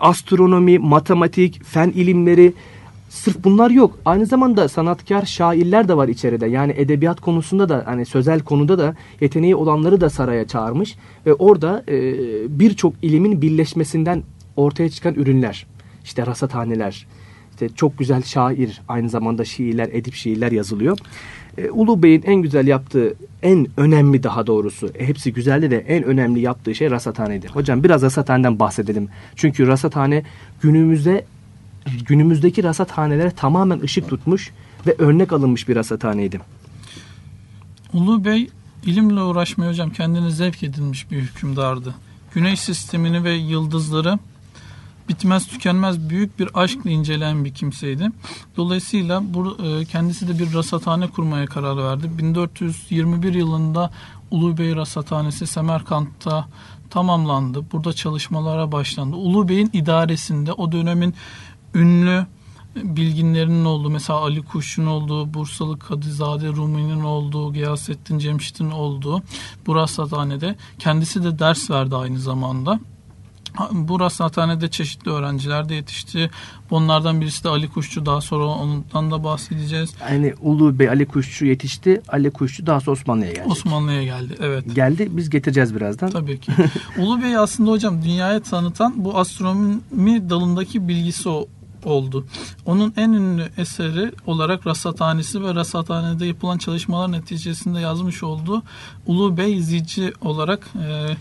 [0.00, 2.52] astronomi, matematik, fen ilimleri
[3.10, 3.98] sırf bunlar yok.
[4.04, 6.46] Aynı zamanda sanatkar şairler de var içeride.
[6.46, 10.96] Yani edebiyat konusunda da hani sözel konuda da yeteneği olanları da saraya çağırmış
[11.26, 11.98] ve orada e,
[12.60, 14.22] birçok ilimin birleşmesinden
[14.56, 15.66] ortaya çıkan ürünler.
[16.04, 17.06] İşte rasathaneler,
[17.50, 20.98] işte çok güzel şair, aynı zamanda şiirler, edip şiirler yazılıyor.
[21.58, 26.04] E, Ulu Bey'in en güzel yaptığı, en önemli daha doğrusu, e, hepsi güzeldi de en
[26.04, 27.48] önemli yaptığı şey rasathaneydi.
[27.48, 29.08] Hocam biraz rasathaneden bahsedelim.
[29.36, 30.22] Çünkü rasathane
[30.62, 31.24] günümüzde
[32.06, 34.52] günümüzdeki rasathanelere tamamen ışık tutmuş
[34.86, 36.40] ve örnek alınmış bir rasathaneydi.
[37.92, 38.50] Ulu Bey
[38.84, 41.94] ilimle uğraşmaya hocam kendini zevk edilmiş bir hükümdardı.
[42.34, 44.18] Güneş sistemini ve yıldızları
[45.08, 48.08] bitmez tükenmez büyük bir aşkla inceleyen bir kimseydi.
[48.56, 52.10] Dolayısıyla bu, e, kendisi de bir rasathane kurmaya karar verdi.
[52.18, 53.90] 1421 yılında
[54.30, 56.48] Ulu Bey Rasathanesi Semerkant'ta
[56.90, 57.64] tamamlandı.
[57.72, 59.16] Burada çalışmalara başlandı.
[59.16, 61.14] Ulu Bey'in idaresinde o dönemin
[61.74, 62.26] ünlü
[62.76, 69.22] bilginlerinin olduğu mesela Ali Kuş'un olduğu, Bursalı Kadizade Rumi'nin olduğu, Giyasettin Cemşit'in olduğu
[69.66, 72.80] bu rasathanede kendisi de ders verdi aynı zamanda.
[73.72, 76.30] Bu rasathanede çeşitli öğrenciler de yetişti.
[76.70, 78.06] Bunlardan birisi de Ali Kuşçu.
[78.06, 79.94] Daha sonra ondan da bahsedeceğiz.
[80.10, 82.02] Yani Ulu Bey Ali Kuşçu yetişti.
[82.08, 83.48] Ali Kuşçu daha sonra Osmanlı'ya geldi.
[83.48, 84.74] Osmanlı'ya geldi evet.
[84.74, 86.10] Geldi biz getireceğiz birazdan.
[86.10, 86.52] Tabii ki.
[86.98, 91.48] Ulu Bey aslında hocam dünyaya tanıtan bu astronomi dalındaki bilgisi o
[91.86, 92.24] oldu.
[92.66, 98.62] Onun en ünlü eseri olarak rasathanesi ve rasathanede yapılan çalışmalar neticesinde yazmış olduğu
[99.06, 101.16] Ulu Bey Zici olarak e,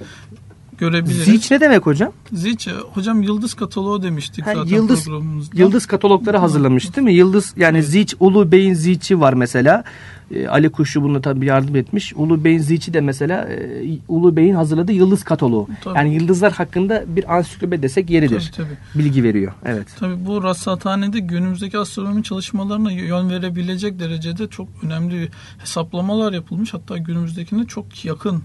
[0.80, 1.26] görebiliriz.
[1.26, 2.12] Ziç ne demek hocam?
[2.34, 5.58] Ziç hocam yıldız kataloğu demiştik ha, zaten yıldız, programımızda.
[5.58, 7.14] Yıldız katalogları hazırlamış değil mi?
[7.14, 7.88] Yıldız yani evet.
[7.88, 9.84] Ziç Ulu Bey'in Ziç'i var mesela.
[10.32, 12.14] E, Ali Kuşçu bunu tabii yardım etmiş.
[12.16, 15.68] Ulu Bey'in Ziç'i de mesela e, Ulu Bey'in hazırladığı yıldız kataloğu.
[15.84, 15.98] Tabii.
[15.98, 18.52] Yani yıldızlar hakkında bir ansiklopedi desek yeridir.
[18.56, 19.04] Tabii, tabii.
[19.04, 19.54] Bilgi veriyor.
[19.66, 19.88] Evet.
[20.00, 26.74] Tabii bu rasathanede günümüzdeki astronomi çalışmalarına yön verebilecek derecede çok önemli hesaplamalar yapılmış.
[26.74, 28.44] Hatta günümüzdekine çok yakın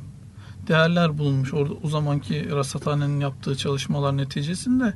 [0.68, 4.92] değerler bulunmuş orada o zamanki rasathanenin yaptığı çalışmalar neticesinde.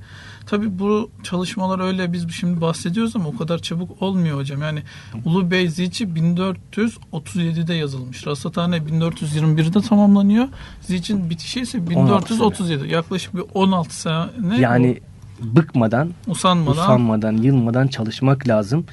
[0.47, 4.63] Tabi bu çalışmalar öyle biz şimdi bahsediyoruz ama o kadar çabuk olmuyor hocam.
[4.63, 4.83] Yani
[5.25, 8.27] Ulu Bey Zici 1437'de yazılmış.
[8.27, 10.49] Rasathane 1421'de tamamlanıyor.
[10.81, 12.89] Zici'nin bitişi ise 1437.
[12.89, 14.27] Yaklaşık bir 16 sene.
[14.59, 15.01] Yani
[15.41, 18.85] bu, bıkmadan, usanmadan, usanmadan, yılmadan çalışmak lazım.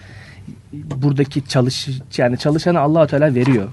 [0.73, 3.69] Buradaki çalış yani çalışanı Allah Teala veriyor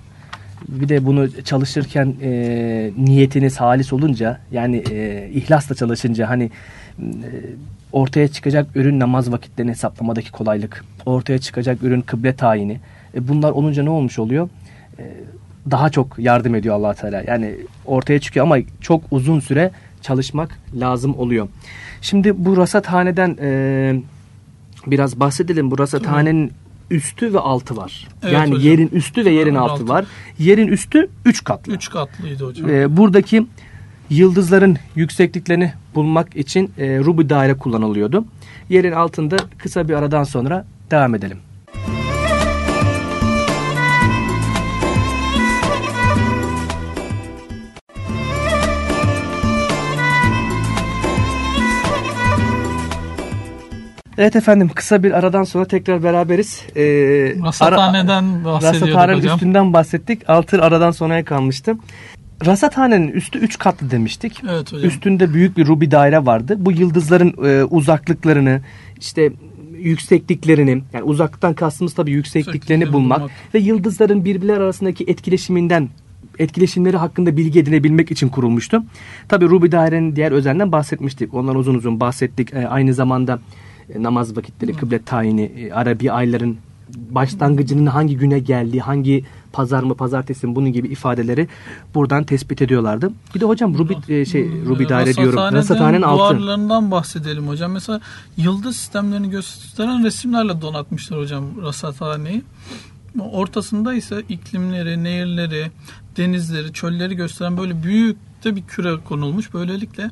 [0.69, 6.51] bir de bunu çalışırken e, niyetiniz halis olunca yani e, ihlasla çalışınca hani
[6.99, 7.07] e,
[7.93, 12.81] ortaya çıkacak ürün namaz vakitlerini hesaplamadaki kolaylık, ortaya çıkacak ürün kıble tayini.
[13.15, 14.49] E, bunlar olunca ne olmuş oluyor?
[14.99, 15.05] E,
[15.71, 17.23] daha çok yardım ediyor allah Teala.
[17.27, 19.71] Yani ortaya çıkıyor ama çok uzun süre
[20.03, 21.49] çalışmak lazım oluyor.
[22.01, 23.95] Şimdi bu rasathaneden e,
[24.87, 25.71] biraz bahsedelim.
[25.71, 26.53] Bu rasathanenin
[26.93, 28.09] üstü ve altı var.
[28.23, 28.71] Evet yani hocam.
[28.71, 30.05] yerin üstü ve yerin altı, altı var.
[30.39, 31.73] Yerin üstü 3 katlı.
[31.73, 32.71] 3 katlıydı hocam.
[32.71, 33.47] Ee, buradaki
[34.11, 38.25] yıldızların yüksekliklerini bulmak için e, Ruby daire kullanılıyordu.
[38.69, 41.39] Yerin altında kısa bir aradan sonra devam edelim.
[54.19, 56.63] Evet efendim kısa bir aradan sonra tekrar beraberiz.
[56.77, 56.83] Ee,
[57.45, 59.35] Rasathaneden bahsediyorduk Rasathanenin hocam.
[59.35, 60.31] üstünden bahsettik.
[60.31, 61.77] Altı aradan sonraya kalmıştı.
[62.47, 64.43] Rasathanenin üstü 3 katlı demiştik.
[64.51, 64.89] Evet hocam.
[64.89, 66.57] Üstünde büyük bir rubi daire vardı.
[66.59, 68.61] Bu yıldızların e, uzaklıklarını
[69.01, 69.33] işte
[69.79, 75.89] yüksekliklerini yani uzaklıktan kastımız tabii yüksekliklerini bulmak, bulmak ve yıldızların birbirler arasındaki etkileşiminden
[76.39, 78.83] etkileşimleri hakkında bilgi edinebilmek için kurulmuştu.
[79.29, 81.35] Tabii Ruby dairenin diğer özelliğinden bahsetmiştik.
[81.35, 82.55] Ondan uzun uzun bahsettik.
[82.55, 83.39] E, aynı zamanda
[83.99, 86.57] namaz vakitleri, kıble tayini, e, Arabi ayların
[86.97, 91.49] başlangıcının hangi güne geldiği, hangi pazar mı pazartesi mi bunun gibi ifadeleri
[91.95, 93.13] buradan tespit ediyorlardı.
[93.35, 95.39] Bir de hocam Rubi e, şey Rubi daire diyorum.
[95.39, 96.39] Rasathanenin altı.
[96.39, 97.73] Duvarlarından bahsedelim hocam.
[97.73, 98.01] Mesela
[98.37, 102.43] yıldız sistemlerini gösteren resimlerle donatmışlar hocam rasathaneyi.
[103.21, 105.71] Ortasında ise iklimleri, nehirleri,
[106.17, 109.55] denizleri, çölleri gösteren böyle büyük de bir küre konulmuş.
[109.55, 110.11] Böylelikle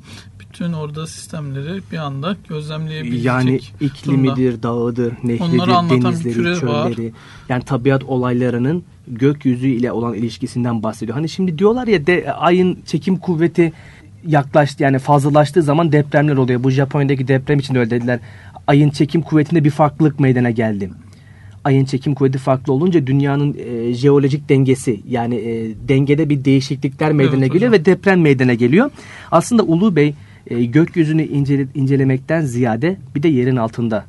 [0.53, 7.07] bütün orada sistemleri bir anda gözlemleyebilecek Yani iklimidir, dağıdır, nehridir, denizleri, çölleri.
[7.07, 7.13] Var.
[7.49, 11.17] Yani tabiat olaylarının gökyüzü ile olan ilişkisinden bahsediyor.
[11.17, 13.73] Hani şimdi diyorlar ya de, ayın çekim kuvveti
[14.27, 16.63] yaklaştı yani fazlalaştığı zaman depremler oluyor.
[16.63, 18.21] Bu Japonya'daki deprem için de öyle dediler.
[18.67, 20.91] Ayın çekim kuvvetinde bir farklılık meydana geldi.
[21.65, 27.37] Ayın çekim kuvveti farklı olunca dünyanın e, jeolojik dengesi yani e, dengede bir değişiklikler meydana
[27.37, 27.83] evet, geliyor hocam.
[27.83, 28.91] ve deprem meydana geliyor.
[29.31, 30.15] Aslında Ulu Bey
[30.46, 34.05] e, gökyüzünü incele, incelemekten ziyade bir de yerin altında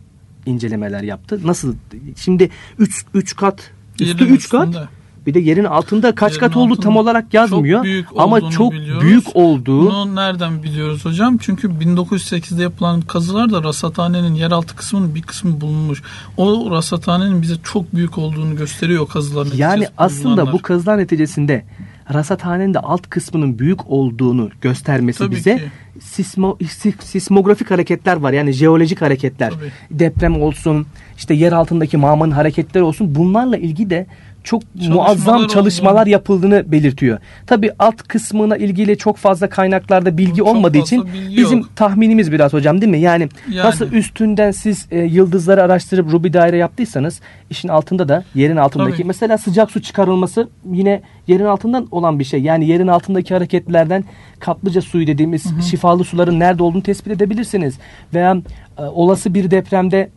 [0.46, 1.39] incelemeler yaptı.
[1.44, 1.76] Nasıl?
[2.15, 4.89] Şimdi 3 3 kat üstü 3 kat
[5.28, 7.80] bir de yerin altında kaç yerin kat oldu tam olarak yazmıyor.
[7.80, 9.04] Çok büyük ama çok biliyoruz.
[9.04, 9.86] büyük olduğu.
[9.86, 11.38] Bunu nereden biliyoruz hocam?
[11.38, 16.04] Çünkü 1908'de yapılan kazılarda rasathanenin yeraltı kısmının bir kısmı bulunmuş.
[16.38, 21.65] O rasathanenin bize çok büyük olduğunu gösteriyor kazılar Yani aslında bu kazılar neticesinde
[22.14, 25.64] rasathanenin de alt kısmının büyük olduğunu göstermesi Tabii bize ki.
[26.02, 26.58] sismo,
[27.00, 28.34] sismografik hareketler var.
[28.34, 29.52] Yani jeolojik hareketler.
[29.52, 29.72] Tabii.
[30.00, 30.86] Deprem olsun,
[31.18, 33.16] işte yer altındaki mağmanın hareketleri olsun.
[33.16, 34.06] Bunlarla ilgili de
[34.44, 36.10] çok çalışmalar muazzam çalışmalar oldu.
[36.10, 37.20] yapıldığını belirtiyor.
[37.48, 41.76] Tabi alt kısmına ilgili çok fazla kaynaklarda bilgi çok olmadığı için bizim yok.
[41.76, 43.00] tahminimiz biraz hocam değil mi?
[43.00, 43.68] Yani, yani.
[43.68, 49.08] nasıl üstünden siz e, yıldızları araştırıp Ruby daire yaptıysanız işin altında da yerin altındaki Tabii.
[49.08, 52.42] mesela sıcak su çıkarılması yine yerin altından olan bir şey.
[52.42, 54.04] Yani yerin altındaki hareketlerden
[54.40, 55.62] kaplıca suyu dediğimiz hı hı.
[55.62, 57.76] şifalı suların nerede olduğunu tespit edebilirsiniz.
[58.14, 58.38] Veya
[58.78, 60.10] e, olası bir depremde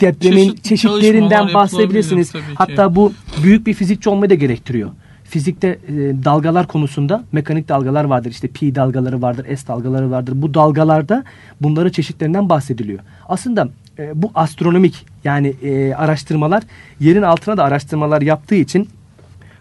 [0.00, 2.32] depremin Çeşit, çeşitlerinden bahsedebilirsiniz.
[2.54, 4.90] Hatta bu büyük bir fizikçi olmayı da gerektiriyor.
[5.24, 5.92] fizikte e,
[6.24, 8.30] dalgalar konusunda mekanik dalgalar vardır.
[8.30, 10.32] İşte pi dalgaları vardır, s dalgaları vardır.
[10.36, 11.24] Bu dalgalarda
[11.60, 12.98] bunların çeşitlerinden bahsediliyor.
[13.28, 16.62] Aslında e, bu astronomik yani e, araştırmalar
[17.00, 18.88] yerin altına da araştırmalar yaptığı için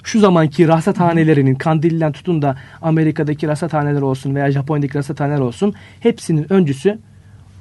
[0.04, 7.00] şu zamanki rasathanelerinin Kandilli'den tutun da Amerika'daki rasathaneler olsun veya Japonya'daki rasathaneler olsun hepsinin öncüsü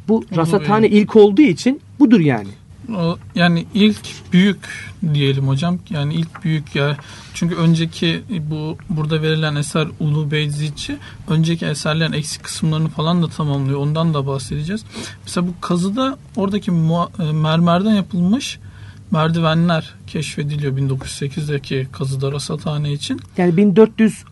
[0.08, 2.48] bu rasathane ilk olduğu için budur yani.
[3.34, 4.58] Yani ilk büyük
[5.14, 5.78] diyelim hocam.
[5.90, 6.96] Yani ilk büyük ya.
[7.34, 10.96] Çünkü önceki bu burada verilen eser Ulu Beyzici
[11.28, 13.78] önceki eserlerin eksik kısımlarını falan da tamamlıyor.
[13.78, 14.84] Ondan da bahsedeceğiz.
[15.24, 18.58] Mesela bu kazıda oradaki e, mermerden yapılmış
[19.10, 23.20] merdivenler keşfediliyor 1908'deki kazıda rasathane için.
[23.36, 24.24] Yani 1400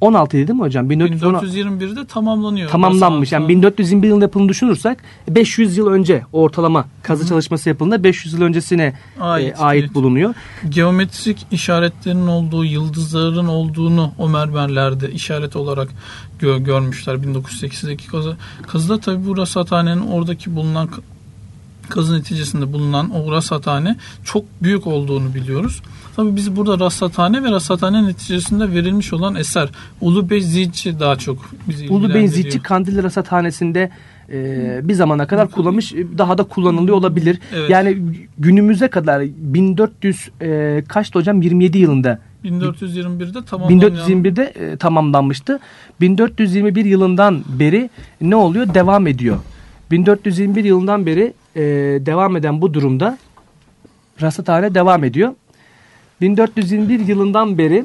[0.00, 0.90] 16 değil mi hocam?
[0.90, 2.70] 1421'de tamamlanıyor.
[2.70, 3.32] Tamamlanmış.
[3.32, 7.28] Yani 1421 yılında yapıldığını düşünürsek 500 yıl önce ortalama kazı Hı.
[7.28, 9.94] çalışması yapıldığında 500 yıl öncesine ait, e, ait evet.
[9.94, 10.34] bulunuyor.
[10.68, 15.88] Geometrik işaretlerin olduğu, yıldızların olduğunu o mermerlerde işaret olarak
[16.38, 18.36] gö görmüşler 1908'deki kazı.
[18.66, 20.88] Kazıda tabi bu rasathanenin oradaki bulunan
[21.88, 25.82] kazı neticesinde bulunan o rasathane çok büyük olduğunu biliyoruz.
[26.18, 29.68] Tabii biz burada rasathane ve rasathane neticesinde verilmiş olan eser
[30.00, 33.90] Ulu Bey Zilci daha çok bizi Ulu Bey Zilci Kandilli Rasathanesi'nde
[34.32, 37.40] e, bir zamana kadar kullanmış daha da kullanılıyor olabilir.
[37.54, 37.70] Evet.
[37.70, 37.98] Yani
[38.38, 43.90] günümüze kadar 1400 e, kaçtı hocam 27 yılında 1421'de tamamlanıyor.
[43.90, 45.58] 1421'de e, tamamlanmıştı.
[46.00, 48.74] 1421 yılından beri ne oluyor?
[48.74, 49.36] Devam ediyor.
[49.90, 51.62] 1421 yılından beri e,
[52.06, 53.18] devam eden bu durumda
[54.22, 55.32] rasathane devam ediyor.
[56.20, 57.84] 1421 yılından beri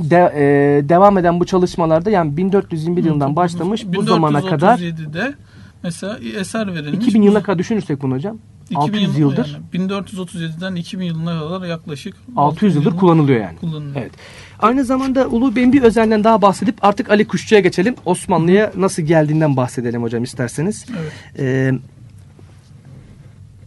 [0.00, 5.34] de, e, devam eden bu çalışmalarda yani 1421 yılından başlamış bu zamana kadar 1437'de
[5.82, 7.06] mesela eser verilmiş.
[7.06, 8.38] 2000 yılına kadar düşünürsek bunu hocam.
[8.74, 9.58] 600 yıl, yıldır.
[9.72, 13.56] Yani 1437'den 2000 yılına kadar yaklaşık 600 yıldır kullanılıyor yani.
[13.56, 13.96] Kullanılıyor.
[13.96, 14.12] Evet.
[14.58, 17.94] Aynı zamanda Ulu Bey'in bir özelliğinden daha bahsedip artık Ali Kuşçu'ya geçelim.
[18.04, 20.86] Osmanlı'ya nasıl geldiğinden bahsedelim hocam isterseniz.
[21.00, 21.12] Evet.
[21.38, 21.72] Ee,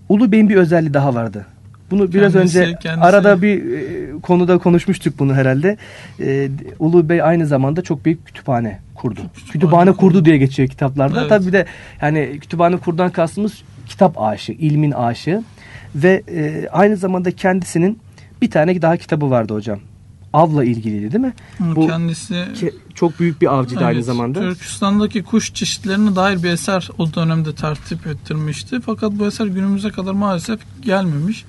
[0.10, 1.46] Ulu Bey'in bir özelliği daha vardı.
[1.92, 3.06] Bunu biraz kendisi, önce kendisi...
[3.06, 5.78] arada bir e, konuda konuşmuştuk bunu herhalde.
[6.20, 9.22] E, Ulu Bey aynı zamanda çok büyük kütüphane kurdu.
[9.36, 11.20] Kütüphane, kütüphane kurdu diye geçiyor kitaplarda.
[11.20, 11.30] Evet.
[11.30, 11.66] Tabii bir de
[12.02, 15.44] yani kütüphane kurdan kastımız kitap aşığı, ilmin aşığı
[15.96, 18.00] ve e, aynı zamanda kendisinin
[18.42, 19.80] bir tane daha kitabı vardı hocam.
[20.34, 21.34] Avla ilgiliydi değil mi?
[21.60, 22.46] Bu kendisi
[22.96, 24.40] çok büyük bir avcıydı evet, aynı zamanda.
[24.40, 28.80] Türkistan'daki kuş çeşitlerine dair bir eser o dönemde tertip ettirmişti.
[28.86, 31.46] Fakat bu eser günümüze kadar maalesef gelmemiş.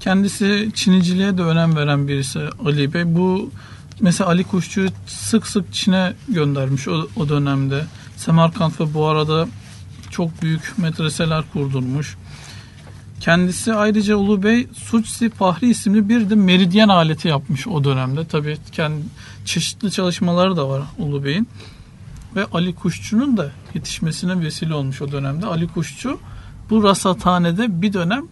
[0.00, 3.14] Kendisi Çiniciliğe de önem veren birisi Ali Bey.
[3.14, 3.50] Bu
[4.00, 7.84] mesela Ali Kuşçu'yu sık sık Çin'e göndermiş o, o dönemde.
[8.16, 9.48] Semerkant ve bu arada
[10.10, 12.16] çok büyük medreseler kurdurmuş.
[13.22, 18.24] Kendisi ayrıca Ulu Bey Suçsi Fahri isimli bir de meridyen aleti yapmış o dönemde.
[18.24, 19.02] Tabii kendi
[19.44, 21.48] çeşitli çalışmaları da var Ulu Bey'in.
[22.36, 25.46] Ve Ali Kuşçu'nun da yetişmesine vesile olmuş o dönemde.
[25.46, 26.18] Ali Kuşçu
[26.70, 28.24] bu rasathanede bir dönem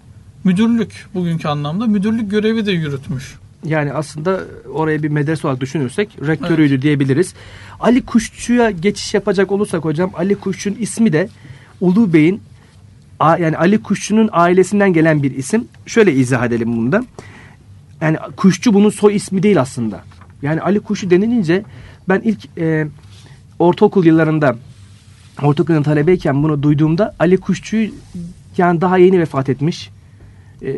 [0.45, 3.35] müdürlük bugünkü anlamda müdürlük görevi de yürütmüş.
[3.65, 4.41] Yani aslında
[4.75, 6.83] oraya bir medrese olarak düşünürsek rektörüydü evet.
[6.83, 7.35] diyebiliriz.
[7.81, 11.29] Ali Kuşçu'ya geçiş yapacak olursak hocam Ali Kuşçu'nun ismi de
[11.81, 12.43] Ulu Bey'in
[13.21, 15.69] yani Ali Kuşçu'nun ailesinden gelen bir isim.
[15.87, 17.05] Şöyle izah edelim bunu da.
[18.01, 20.01] Yani Kuşçu bunun soy ismi değil aslında.
[20.43, 21.65] Yani Ali Kuşçu denilince
[22.09, 22.87] ben ilk e,
[23.59, 24.57] ortaokul yıllarında
[25.43, 27.91] ortaokulun talebeyken bunu duyduğumda Ali Kuşçu'yu
[28.57, 29.91] yani daha yeni vefat etmiş
[30.63, 30.77] e,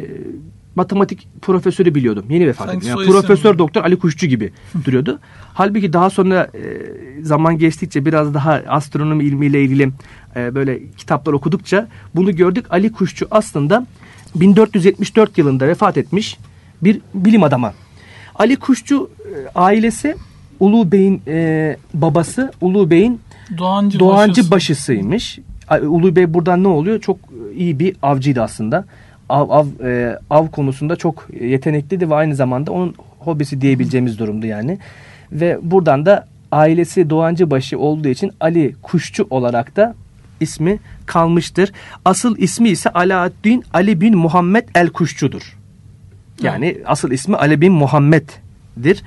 [0.75, 2.25] matematik profesörü biliyordum.
[2.29, 2.87] Yeni vefat etmiş.
[2.87, 4.53] Yani Profesör Doktor Ali Kuşçu gibi
[4.85, 5.19] duruyordu.
[5.55, 9.91] Halbuki daha sonra e, zaman geçtikçe biraz daha astronomi ilmiyle ilgili
[10.37, 12.67] e, böyle kitaplar okudukça bunu gördük.
[12.71, 13.87] Ali Kuşçu aslında
[14.35, 16.39] 1474 yılında vefat etmiş
[16.83, 17.73] bir bilim adamı.
[18.35, 20.17] Ali Kuşçu e, ailesi
[20.61, 23.21] Ulu Bey'in e, babası Ulu Bey'in
[23.59, 24.51] Doğancı, Doğancı başısı.
[24.51, 25.39] başısıymış.
[25.83, 27.01] Ulu Bey buradan ne oluyor?
[27.01, 27.19] Çok
[27.57, 28.85] iyi bir avcıydı aslında
[29.33, 34.79] av, av, e, av konusunda çok yetenekliydi ve aynı zamanda onun hobisi diyebileceğimiz durumdu yani.
[35.33, 39.95] Ve buradan da ailesi Doğancıbaşı olduğu için Ali Kuşçu olarak da
[40.41, 41.73] ismi kalmıştır.
[42.05, 45.57] Asıl ismi ise Alaaddin Ali bin Muhammed el Kuşçu'dur.
[46.43, 46.83] Yani evet.
[46.87, 49.03] asıl ismi Ali bin Muhammed'dir.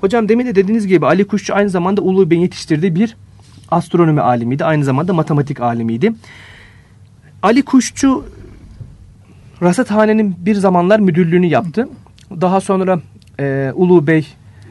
[0.00, 3.16] Hocam demin de dediğiniz gibi Ali Kuşçu aynı zamanda Ulu Bey'in yetiştirdiği bir
[3.70, 4.64] astronomi alimiydi.
[4.64, 6.12] Aynı zamanda matematik alimiydi.
[7.42, 8.24] Ali Kuşçu
[9.62, 11.88] Rasathanenin bir zamanlar müdürlüğünü yaptı.
[12.30, 13.00] Daha sonra
[13.40, 14.26] e, Ulu Bey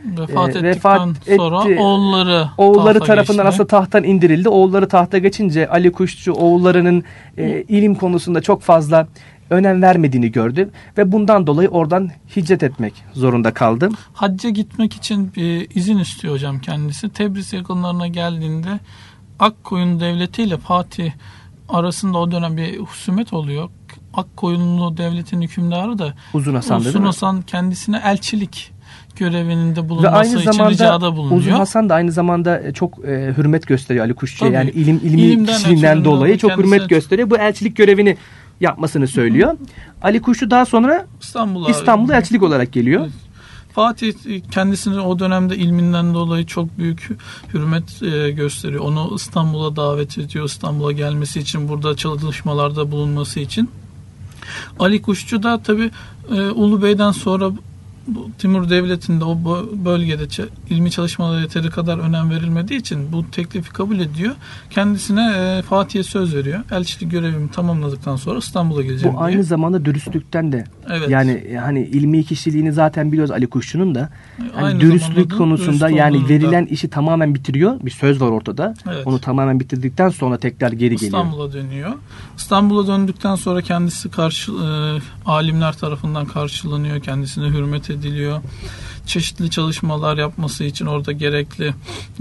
[0.05, 1.01] vefat e, vefat
[1.37, 1.81] sonra etti.
[1.81, 3.47] oğulları oğulları tarafından geçti.
[3.47, 4.49] aslında tahttan indirildi.
[4.49, 7.03] Oğulları tahta geçince Ali Kuşçu oğullarının
[7.37, 9.07] e, ilim konusunda çok fazla
[9.49, 13.89] önem vermediğini gördü ve bundan dolayı oradan hicret etmek zorunda kaldı.
[14.13, 17.09] Hacca gitmek için bir izin istiyor hocam kendisi.
[17.09, 18.79] Tebriz yakınlarına geldiğinde
[19.39, 21.11] Akkoyun Devleti ile Fatih
[21.69, 23.69] arasında o dönem bir husumet oluyor.
[24.17, 28.71] Akkoyunlu devletin hükümdarı da Uzun Hasan, Uzun Hasan kendisine elçilik
[29.15, 31.39] görevinde bulunması Ve aynı için zamanda, ricada bulunuyor.
[31.39, 34.51] Uzun Hasan da aynı zamanda e, çok e, hürmet gösteriyor Ali Kuşçu'ya.
[34.51, 37.29] Yani ilim ilmi İlimden kişiliğinden dolayı çok hürmet gösteriyor.
[37.29, 38.17] Bu elçilik görevini
[38.59, 39.51] yapmasını söylüyor.
[39.51, 39.57] Hı.
[40.01, 43.01] Ali Kuşçu daha sonra İstanbul'a İstanbul'a elçilik olarak geliyor.
[43.01, 43.11] Evet.
[43.73, 44.13] Fatih
[44.51, 47.09] kendisini o dönemde ilminden dolayı çok büyük
[47.53, 48.83] hürmet e, gösteriyor.
[48.83, 50.45] Onu İstanbul'a davet ediyor.
[50.45, 53.69] İstanbul'a gelmesi için, burada çalışmalarda bulunması için.
[54.79, 55.91] Ali Kuşçu da tabi
[56.31, 57.51] e, Ulu Bey'den sonra
[58.07, 59.37] bu Timur Devleti'nde o
[59.85, 60.27] bölgede
[60.69, 64.35] ilmi çalışmalara yeteri kadar önem verilmediği için bu teklifi kabul ediyor.
[64.69, 66.59] Kendisine e, Fatih'e söz veriyor.
[66.71, 69.27] Elçilik görevimi tamamladıktan sonra İstanbul'a geleceğim Bu diye.
[69.27, 70.63] aynı zamanda dürüstlükten de.
[70.89, 71.09] Evet.
[71.09, 74.09] Yani hani ilmi kişiliğini zaten biliyoruz Ali Kuşçu'nun da.
[74.61, 77.79] Yani dürüstlük konusunda dürüst yani verilen işi tamamen bitiriyor.
[77.81, 78.73] Bir söz var ortada.
[78.91, 79.07] Evet.
[79.07, 81.01] Onu tamamen bitirdikten sonra tekrar geri geliyor.
[81.01, 81.93] İstanbul'a dönüyor.
[82.37, 86.99] İstanbul'a döndükten sonra kendisi karşı e, alimler tarafından karşılanıyor.
[86.99, 88.41] Kendisine hürmet ediyor ediliyor.
[89.05, 91.73] Çeşitli çalışmalar yapması için orada gerekli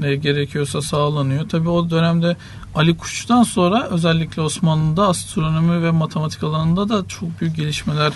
[0.03, 1.49] e, gerekiyorsa sağlanıyor.
[1.49, 2.37] Tabii o dönemde
[2.75, 8.12] Ali Kuşçu'dan sonra özellikle Osmanlı'da astronomi ve matematik alanında da çok büyük gelişmeler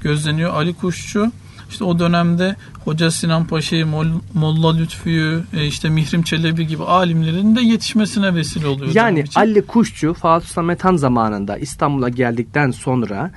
[0.00, 0.54] gözleniyor.
[0.54, 1.32] Ali Kuşçu
[1.70, 3.86] işte o dönemde Hoca Sinan Paşa'yı,
[4.34, 8.94] Molla Lütfü'yü, e, işte Mihrim Çelebi gibi alimlerin de yetişmesine vesile oluyor.
[8.94, 13.30] Yani Ali Kuşçu Fatih Samet Han zamanında İstanbul'a geldikten sonra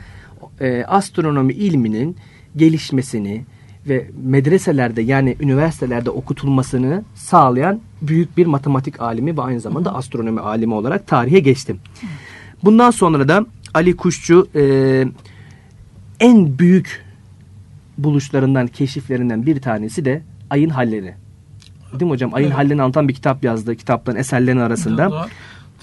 [0.60, 2.18] e, astronomi ilminin
[2.56, 3.46] gelişmesini,
[3.88, 10.74] ve medreselerde yani üniversitelerde okutulmasını sağlayan büyük bir matematik alimi ve aynı zamanda astronomi alimi
[10.74, 11.80] olarak tarihe geçtim.
[12.64, 14.64] Bundan sonra da Ali Kuşçu e,
[16.20, 17.06] en büyük
[17.98, 21.16] buluşlarından, keşiflerinden bir tanesi de ayın halleri.
[21.92, 22.34] Değil mi hocam?
[22.34, 22.58] Ayın evet.
[22.58, 23.76] hallerini anlatan bir kitap yazdı.
[23.76, 25.28] Kitapların eserlerinin arasında.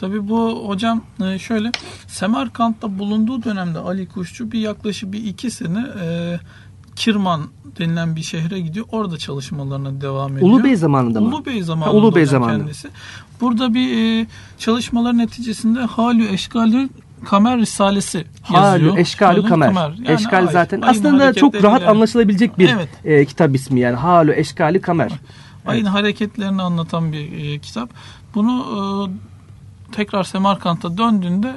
[0.01, 1.73] Tabii bu hocam e, şöyle
[2.07, 6.39] Semerkant'ta bulunduğu dönemde Ali Kuşçu bir yaklaşık bir iki sene e,
[7.01, 7.41] Kirman
[7.79, 8.87] denilen bir şehre gidiyor.
[8.93, 10.53] Orada çalışmalarına devam ediyor.
[10.53, 11.29] Ulubey zamanında mı?
[11.29, 11.95] Ulubey zamanında.
[11.95, 12.59] Ha, Ulubey zamanında.
[12.59, 12.89] Kendisi.
[13.41, 14.27] Burada bir e,
[14.59, 16.89] çalışmalar neticesinde Halü Eşgalü
[17.25, 18.63] Kamer Risalesi yazıyor.
[18.63, 19.75] Halü Eşgalü Kamer.
[19.75, 19.91] Kamer.
[19.91, 21.91] Yani Eşgal ay, zaten aslında çok rahat yani.
[21.91, 22.89] anlaşılabilecek bir evet.
[23.05, 23.97] e, kitap ismi yani.
[23.97, 25.13] Halü Eşgalü Kamer.
[25.67, 25.95] Ayın evet.
[25.95, 27.91] hareketlerini anlatan bir e, kitap.
[28.35, 28.81] Bunu e,
[29.93, 31.55] tekrar Semerkant'a döndüğünde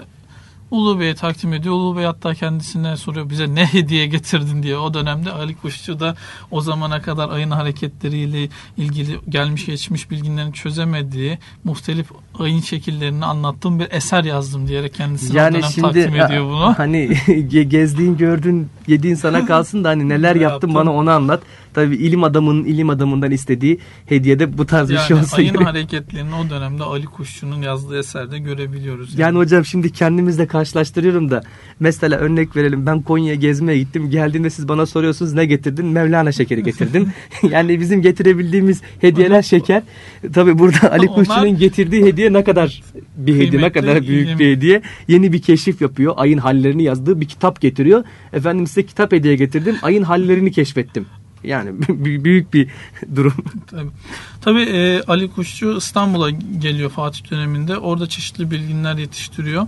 [0.73, 1.75] Ulu Bey'e takdim ediyor.
[1.75, 4.77] Ulu Bey hatta kendisine soruyor bize ne hediye getirdin diye.
[4.77, 6.15] O dönemde Ali Kuşçu da
[6.51, 12.07] o zamana kadar ayın hareketleriyle ilgili gelmiş geçmiş bilgilerini çözemediği muhtelif
[12.39, 16.73] ayın şekillerini anlattığım bir eser yazdım diyerek kendisine yani o dönem şimdi, takdim ediyor bunu.
[16.77, 17.17] Hani
[17.67, 21.43] gezdiğin gördün yediğin sana kalsın da hani neler yaptın bana onu anlat.
[21.73, 25.67] Tabii ilim adamının ilim adamından istediği hediyede bu tarz yani bir şey olsa ayın gerek.
[25.67, 29.09] hareketlerini o dönemde Ali Kuşçu'nun yazdığı eserde görebiliyoruz.
[29.11, 29.21] Yani.
[29.21, 31.43] yani hocam şimdi kendimizle karşılaştırıyorum da
[31.79, 34.09] mesela örnek verelim ben Konya'ya gezmeye gittim.
[34.09, 35.85] Geldiğinde siz bana soruyorsunuz ne getirdin?
[35.85, 37.13] Mevlana şekeri getirdim.
[37.49, 39.83] yani bizim getirebildiğimiz hediyeler şeker.
[40.33, 42.83] Tabii burada Ali Kuşçu'nun getirdiği hediye ne kadar
[43.17, 44.81] bir hediye, ne kadar büyük bir hediye.
[45.07, 46.13] Yeni bir keşif yapıyor.
[46.17, 48.03] Ayın hallerini yazdığı bir kitap getiriyor.
[48.33, 49.75] Efendim size kitap hediye getirdim.
[49.81, 51.05] Ayın hallerini keşfettim.
[51.43, 51.71] Yani
[52.23, 52.67] büyük bir
[53.15, 53.33] durum.
[53.67, 53.89] Tabii,
[54.41, 57.77] Tabii e, Ali Kuşçu İstanbul'a geliyor Fatih döneminde.
[57.77, 59.67] Orada çeşitli bilginler yetiştiriyor.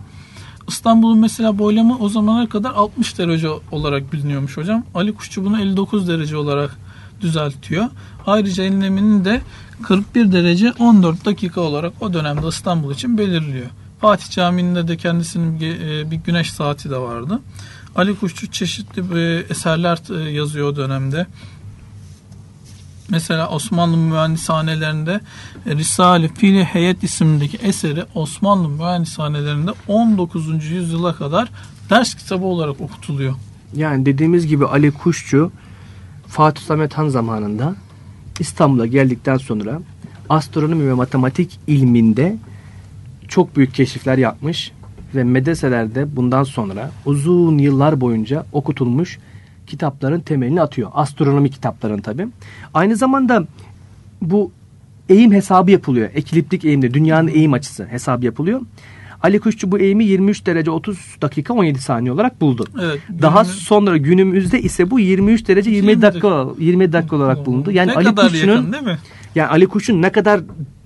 [0.68, 4.84] İstanbul'un mesela boylamı o zamana kadar 60 derece olarak biliniyormuş hocam.
[4.96, 6.78] Ali Kuşçu bunu 59 derece olarak
[7.22, 7.86] düzeltiyor.
[8.26, 9.42] Ayrıca enleminin de
[9.84, 13.68] 41 derece 14 dakika olarak o dönemde İstanbul için belirliyor.
[14.02, 17.40] Fatih Camii'nde de kendisinin e, bir güneş saati de vardı.
[17.96, 21.28] Ali Kuşçu çeşitli e, eserler yazıyor o dönemde.
[23.10, 25.20] Mesela Osmanlı mühendishanelerinde
[25.66, 30.66] e, Risale Fili Heyet isimindeki eseri Osmanlı mühendishanelerinde 19.
[30.66, 31.50] yüzyıla kadar
[31.90, 33.36] ders kitabı olarak okutuluyor.
[33.76, 35.52] Yani dediğimiz gibi Ali Kuşçu
[36.28, 37.76] Fatih Samet Han zamanında
[38.40, 39.80] İstanbul'a geldikten sonra
[40.30, 42.38] astronomi ve matematik ilminde
[43.28, 44.72] çok büyük keşifler yapmış
[45.16, 49.20] ve medreselerde bundan sonra uzun yıllar boyunca okutulmuş
[49.68, 50.90] kitapların temelini atıyor.
[50.94, 52.28] Astronomi kitapların tabi.
[52.74, 53.48] Aynı zamanda
[54.22, 54.52] bu
[55.10, 56.10] eğim hesabı yapılıyor.
[56.16, 58.62] Ekliptik eğimde dünyanın eğim açısı hesabı yapılıyor.
[59.24, 62.66] Ali Kuşçu bu eğimi 23 derece 30 dakika 17 saniye olarak buldu.
[62.82, 63.00] Evet.
[63.22, 67.72] Daha günümüz- sonra günümüzde ise bu 23 derece 20 20 dakika 20 dakika olarak bulundu.
[67.72, 68.76] Yani ne Ali Kuşçu'nun
[69.36, 70.42] yani Ali Kuş'un ne kadar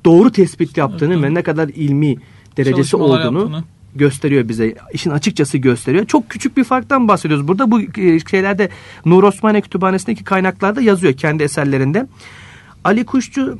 [0.06, 2.16] doğru tespit yaptığını ve ne kadar ilmi
[2.58, 3.64] derecesi olduğunu yaptığını.
[3.96, 4.76] Gösteriyor bize.
[4.94, 6.06] İşin açıkçası gösteriyor.
[6.06, 7.48] Çok küçük bir farktan bahsediyoruz.
[7.48, 8.70] Burada bu e, şeylerde
[9.06, 12.08] Nur Osmaniye Kütüphanesi'ndeki kaynaklarda yazıyor kendi eserlerinde.
[12.84, 13.60] Ali Kuşçu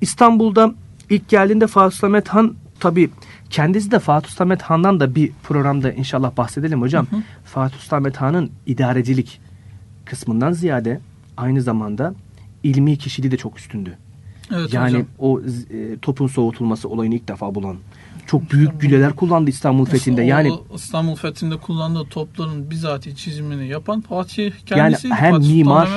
[0.00, 0.74] İstanbul'da
[1.10, 3.10] ilk geldiğinde Fatih Samet Han tabi
[3.50, 7.06] kendisi de Fatih Samet Han'dan da bir programda inşallah bahsedelim hocam.
[7.44, 9.40] Fatih Samet Han'ın idarecilik
[10.04, 11.00] kısmından ziyade
[11.36, 12.14] aynı zamanda
[12.62, 13.98] ilmi kişiliği de çok üstündü.
[14.54, 15.06] Evet Yani hocam.
[15.18, 17.76] o e, topun soğutulması olayını ilk defa bulan.
[18.26, 20.22] Çok büyük güleler kullandı İstanbul fethinde.
[20.22, 25.14] Yani İstanbul fethinde kullandığı topların bizatihi çizimini yapan Fatih yani kendisiydi.
[25.14, 25.88] hem Fatih mimar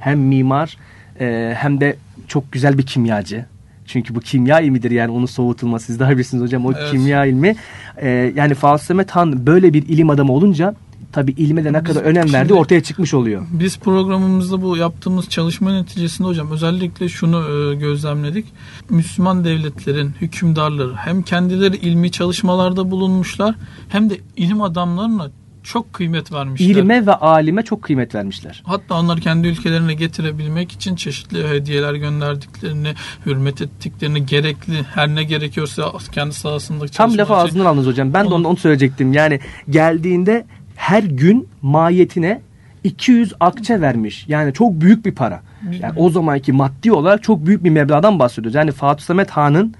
[0.00, 0.76] hem mimar
[1.20, 1.96] e, hem de
[2.28, 3.46] çok güzel bir kimyacı.
[3.86, 5.86] Çünkü bu kimya ilmidir yani onun soğutulması.
[5.86, 6.90] Siz daha bilirsiniz hocam o Evet.
[6.90, 7.56] kimya ilmi.
[7.96, 10.74] E, yani Fatih Samet Han böyle bir ilim adamı olunca
[11.12, 13.46] tabi ilme de ne kadar önem verdiği ortaya çıkmış oluyor.
[13.50, 18.46] Biz programımızda bu yaptığımız çalışma neticesinde hocam özellikle şunu e, gözlemledik.
[18.90, 23.54] Müslüman devletlerin hükümdarları hem kendileri ilmi çalışmalarda bulunmuşlar
[23.88, 25.30] hem de ilim adamlarına
[25.66, 26.66] çok kıymet vermişler.
[26.66, 28.62] İlime ve alime çok kıymet vermişler.
[28.66, 32.94] Hatta onlar kendi ülkelerine getirebilmek için çeşitli hediyeler gönderdiklerini,
[33.26, 38.12] hürmet ettiklerini, gerekli her ne gerekiyorsa kendi sahasındaki Tam lafı ağzından aldınız hocam.
[38.14, 39.12] Ben de Onu- onu, onu söyleyecektim.
[39.12, 39.40] Yani
[39.70, 40.46] geldiğinde
[40.76, 42.40] her gün mahiyetine
[42.84, 44.24] 200 akçe vermiş.
[44.28, 45.42] Yani çok büyük bir para.
[45.82, 48.54] Yani o zamanki maddi olarak çok büyük bir meblağdan bahsediyoruz.
[48.54, 49.74] Yani Fatih Samet Han'ın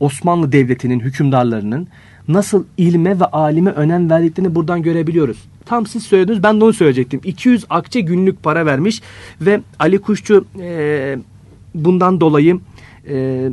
[0.00, 1.88] Osmanlı Devleti'nin hükümdarlarının
[2.28, 5.44] nasıl ilme ve alime önem verdiklerini buradan görebiliyoruz.
[5.66, 7.20] Tam siz söylediniz ben de onu söyleyecektim.
[7.24, 9.02] 200 akçe günlük para vermiş
[9.40, 11.16] ve Ali Kuşçu e,
[11.74, 12.60] bundan dolayı
[13.08, 13.48] e,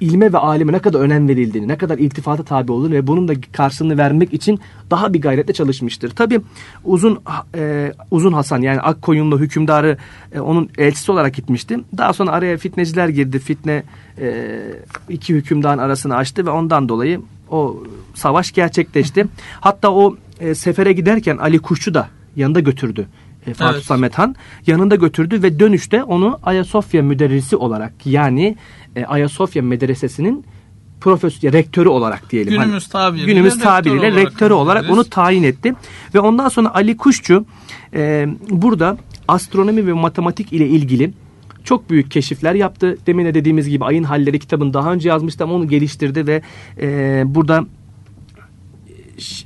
[0.00, 3.32] ilme ve alime ne kadar önem verildiğini, ne kadar iltifata tabi olduğunu ve bunun da
[3.52, 6.10] karşılığını vermek için daha bir gayretle çalışmıştır.
[6.10, 6.40] Tabi
[6.84, 7.20] uzun
[7.54, 9.96] e, uzun Hasan yani Akkoyunlu hükümdarı
[10.32, 11.78] e, onun elçisi olarak gitmişti.
[11.96, 13.38] Daha sonra araya fitneciler girdi.
[13.38, 13.82] Fitne
[14.20, 14.58] e,
[15.08, 17.20] iki hükümdarın arasını açtı ve ondan dolayı
[17.50, 17.82] o
[18.14, 19.26] savaş gerçekleşti.
[19.60, 23.06] Hatta o e, sefere giderken Ali Kuşçu da yanında götürdü.
[23.46, 23.84] E, Fatih Evet.
[23.84, 24.34] Samet Han
[24.66, 28.56] yanında götürdü ve dönüşte onu Ayasofya müderrisi olarak yani
[28.96, 30.44] e, Ayasofya medresesinin
[31.00, 32.56] profesör rektörü olarak diyelim.
[32.56, 34.98] Hani Günümüz tabiriyle günümüz rektör tabiriyle olarak rektörü olarak biliriz.
[34.98, 35.74] onu tayin etti.
[36.14, 37.44] Ve ondan sonra Ali Kuşçu
[37.94, 41.12] e, burada astronomi ve matematik ile ilgili
[41.64, 42.98] çok büyük keşifler yaptı.
[43.06, 46.42] Demin de dediğimiz gibi Ayın Halleri kitabını daha önce yazmıştı ama onu geliştirdi ve
[46.80, 47.64] e, burada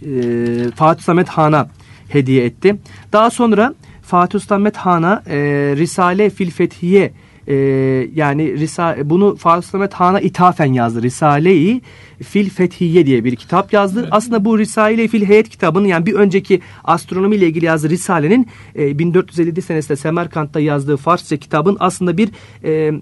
[0.06, 1.68] e, Fatih Samet Han'a
[2.12, 2.76] hediye etti.
[3.12, 5.36] Daha sonra Fatih Samet Han'a e,
[5.76, 7.12] Risale fil Fethiye
[7.48, 7.54] e,
[8.14, 11.02] yani Risa, bunu Fatih Samet Han'a ithafen yazdı.
[11.02, 11.80] Risale-i
[12.22, 14.08] Fil Fethiye diye bir kitap yazdı.
[14.10, 18.98] Aslında bu Risale-i Fil Heyet kitabının yani bir önceki astronomi ile ilgili yazdığı Risale'nin e,
[18.98, 22.28] 1457 senesinde Semerkant'ta yazdığı Farsça kitabın aslında bir
[22.64, 22.92] e,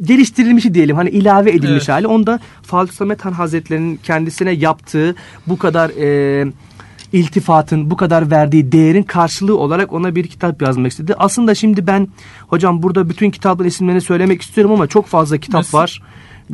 [0.00, 1.88] geliştirilmişi diyelim hani ilave edilmiş Evet.
[1.88, 2.06] hali.
[2.06, 5.14] Onda Fatih Samet Han Hazretleri'nin kendisine yaptığı
[5.46, 6.46] bu kadar e,
[7.12, 11.14] iltifatın bu kadar verdiği değerin karşılığı olarak ona bir kitap yazmak istedi.
[11.18, 12.08] Aslında şimdi ben
[12.48, 16.02] hocam burada bütün kitapların isimlerini söylemek istiyorum ama çok fazla kitap Mesela- var.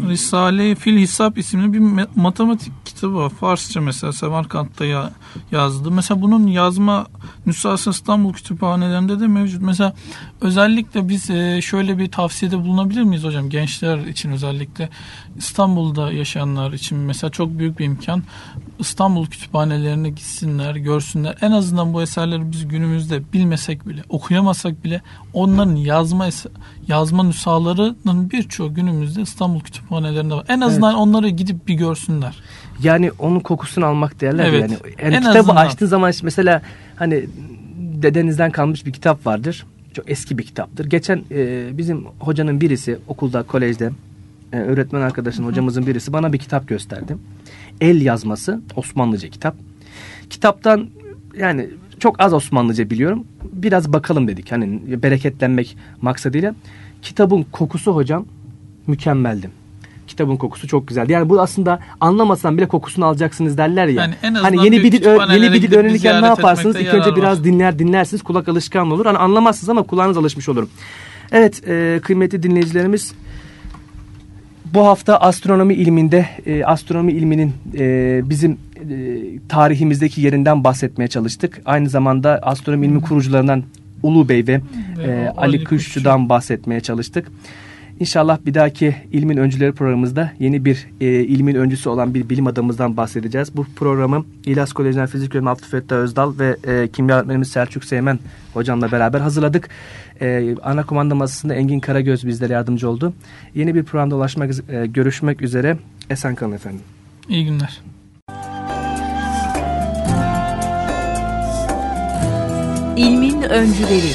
[0.09, 3.31] Risale-i Fil Hisap isimli bir matematik kitabı var.
[3.31, 5.11] Farsça mesela Semerkant'ta ya-
[5.51, 5.91] yazdı.
[5.91, 7.07] Mesela bunun yazma
[7.47, 9.63] nüshası İstanbul kütüphanelerinde de mevcut.
[9.63, 9.95] Mesela
[10.41, 13.51] özellikle biz e, şöyle bir tavsiyede bulunabilir miyiz hocam?
[13.51, 14.89] Gençler için özellikle
[15.37, 18.23] İstanbul'da yaşayanlar için mesela çok büyük bir imkan.
[18.79, 21.37] İstanbul kütüphanelerine gitsinler, görsünler.
[21.41, 25.03] En azından bu eserleri biz günümüzde bilmesek bile, okuyamasak bile
[25.33, 26.29] onların yazma
[26.89, 30.45] yazma nüshalarının birçoğu günümüzde İstanbul kütüphanelerinde var.
[30.49, 32.37] En azından onları gidip bir görsünler.
[32.83, 34.61] Yani onun kokusunu almak derler Evet.
[34.61, 34.77] yani.
[35.03, 35.57] yani En kitabı azından.
[35.57, 36.63] açtığın zaman mesela
[36.97, 37.27] hani
[37.79, 39.67] dedenizden kalmış bir kitap vardır.
[39.95, 40.85] Çok eski bir kitaptır.
[40.87, 43.91] Geçen e, bizim hocanın birisi okulda, kolejde
[44.53, 47.17] e, öğretmen arkadaşın hocamızın birisi bana bir kitap gösterdi.
[47.81, 49.55] El yazması Osmanlıca kitap.
[50.31, 50.89] Kitaptan
[51.39, 51.69] yani
[51.99, 53.25] çok az Osmanlıca biliyorum.
[53.53, 56.55] Biraz bakalım dedik hani bereketlenmek maksadıyla.
[57.03, 58.27] Kitabın kokusu hocam
[58.87, 59.51] mükemmeldi.
[60.07, 61.13] Kitabın kokusu çok güzeldi.
[61.13, 64.03] Yani bu aslında anlamasan bile kokusunu alacaksınız derler ya.
[64.03, 66.77] Yani en hani yeni bir dil yeni bir dil öğrenirken ne yaparsınız?
[66.77, 67.45] İlk önce yarar biraz var.
[67.45, 68.23] dinler dinlersiniz.
[68.23, 69.07] Kulak alışkanlığı olur.
[69.07, 70.69] Hani anlamazsınız ama kulağınız alışmış olur.
[71.33, 73.15] Evet e, kıymetli dinleyicilerimiz
[74.65, 78.59] bu hafta astronomi ilminde e, astronomi ilminin e, bizim e,
[79.49, 81.61] tarihimizdeki yerinden bahsetmeye çalıştık.
[81.65, 83.63] Aynı zamanda astronomi ilmi kurucularından
[84.03, 84.61] Ulu Bey ve Ve
[85.03, 87.31] e, Ali Ali Kuşçu'dan bahsetmeye çalıştık.
[88.01, 92.97] İnşallah bir dahaki ilmin öncüleri programımızda yeni bir e, ilmin öncüsü olan bir bilim adamımızdan
[92.97, 93.57] bahsedeceğiz.
[93.57, 98.19] Bu programı İlyas Koleji'nden fizik bölümü Abdü Fettah Özdal ve e, kimya öğretmenimiz Selçuk Seymen
[98.55, 99.69] hocamla beraber hazırladık.
[100.21, 103.13] E, ana kumanda masasında Engin Karagöz bizlere yardımcı oldu.
[103.55, 105.79] Yeni bir programda ulaşmak, e, görüşmek üzere.
[106.11, 106.81] Esen kalın efendim.
[107.29, 107.81] İyi günler.
[112.97, 114.13] İlmin öncüleri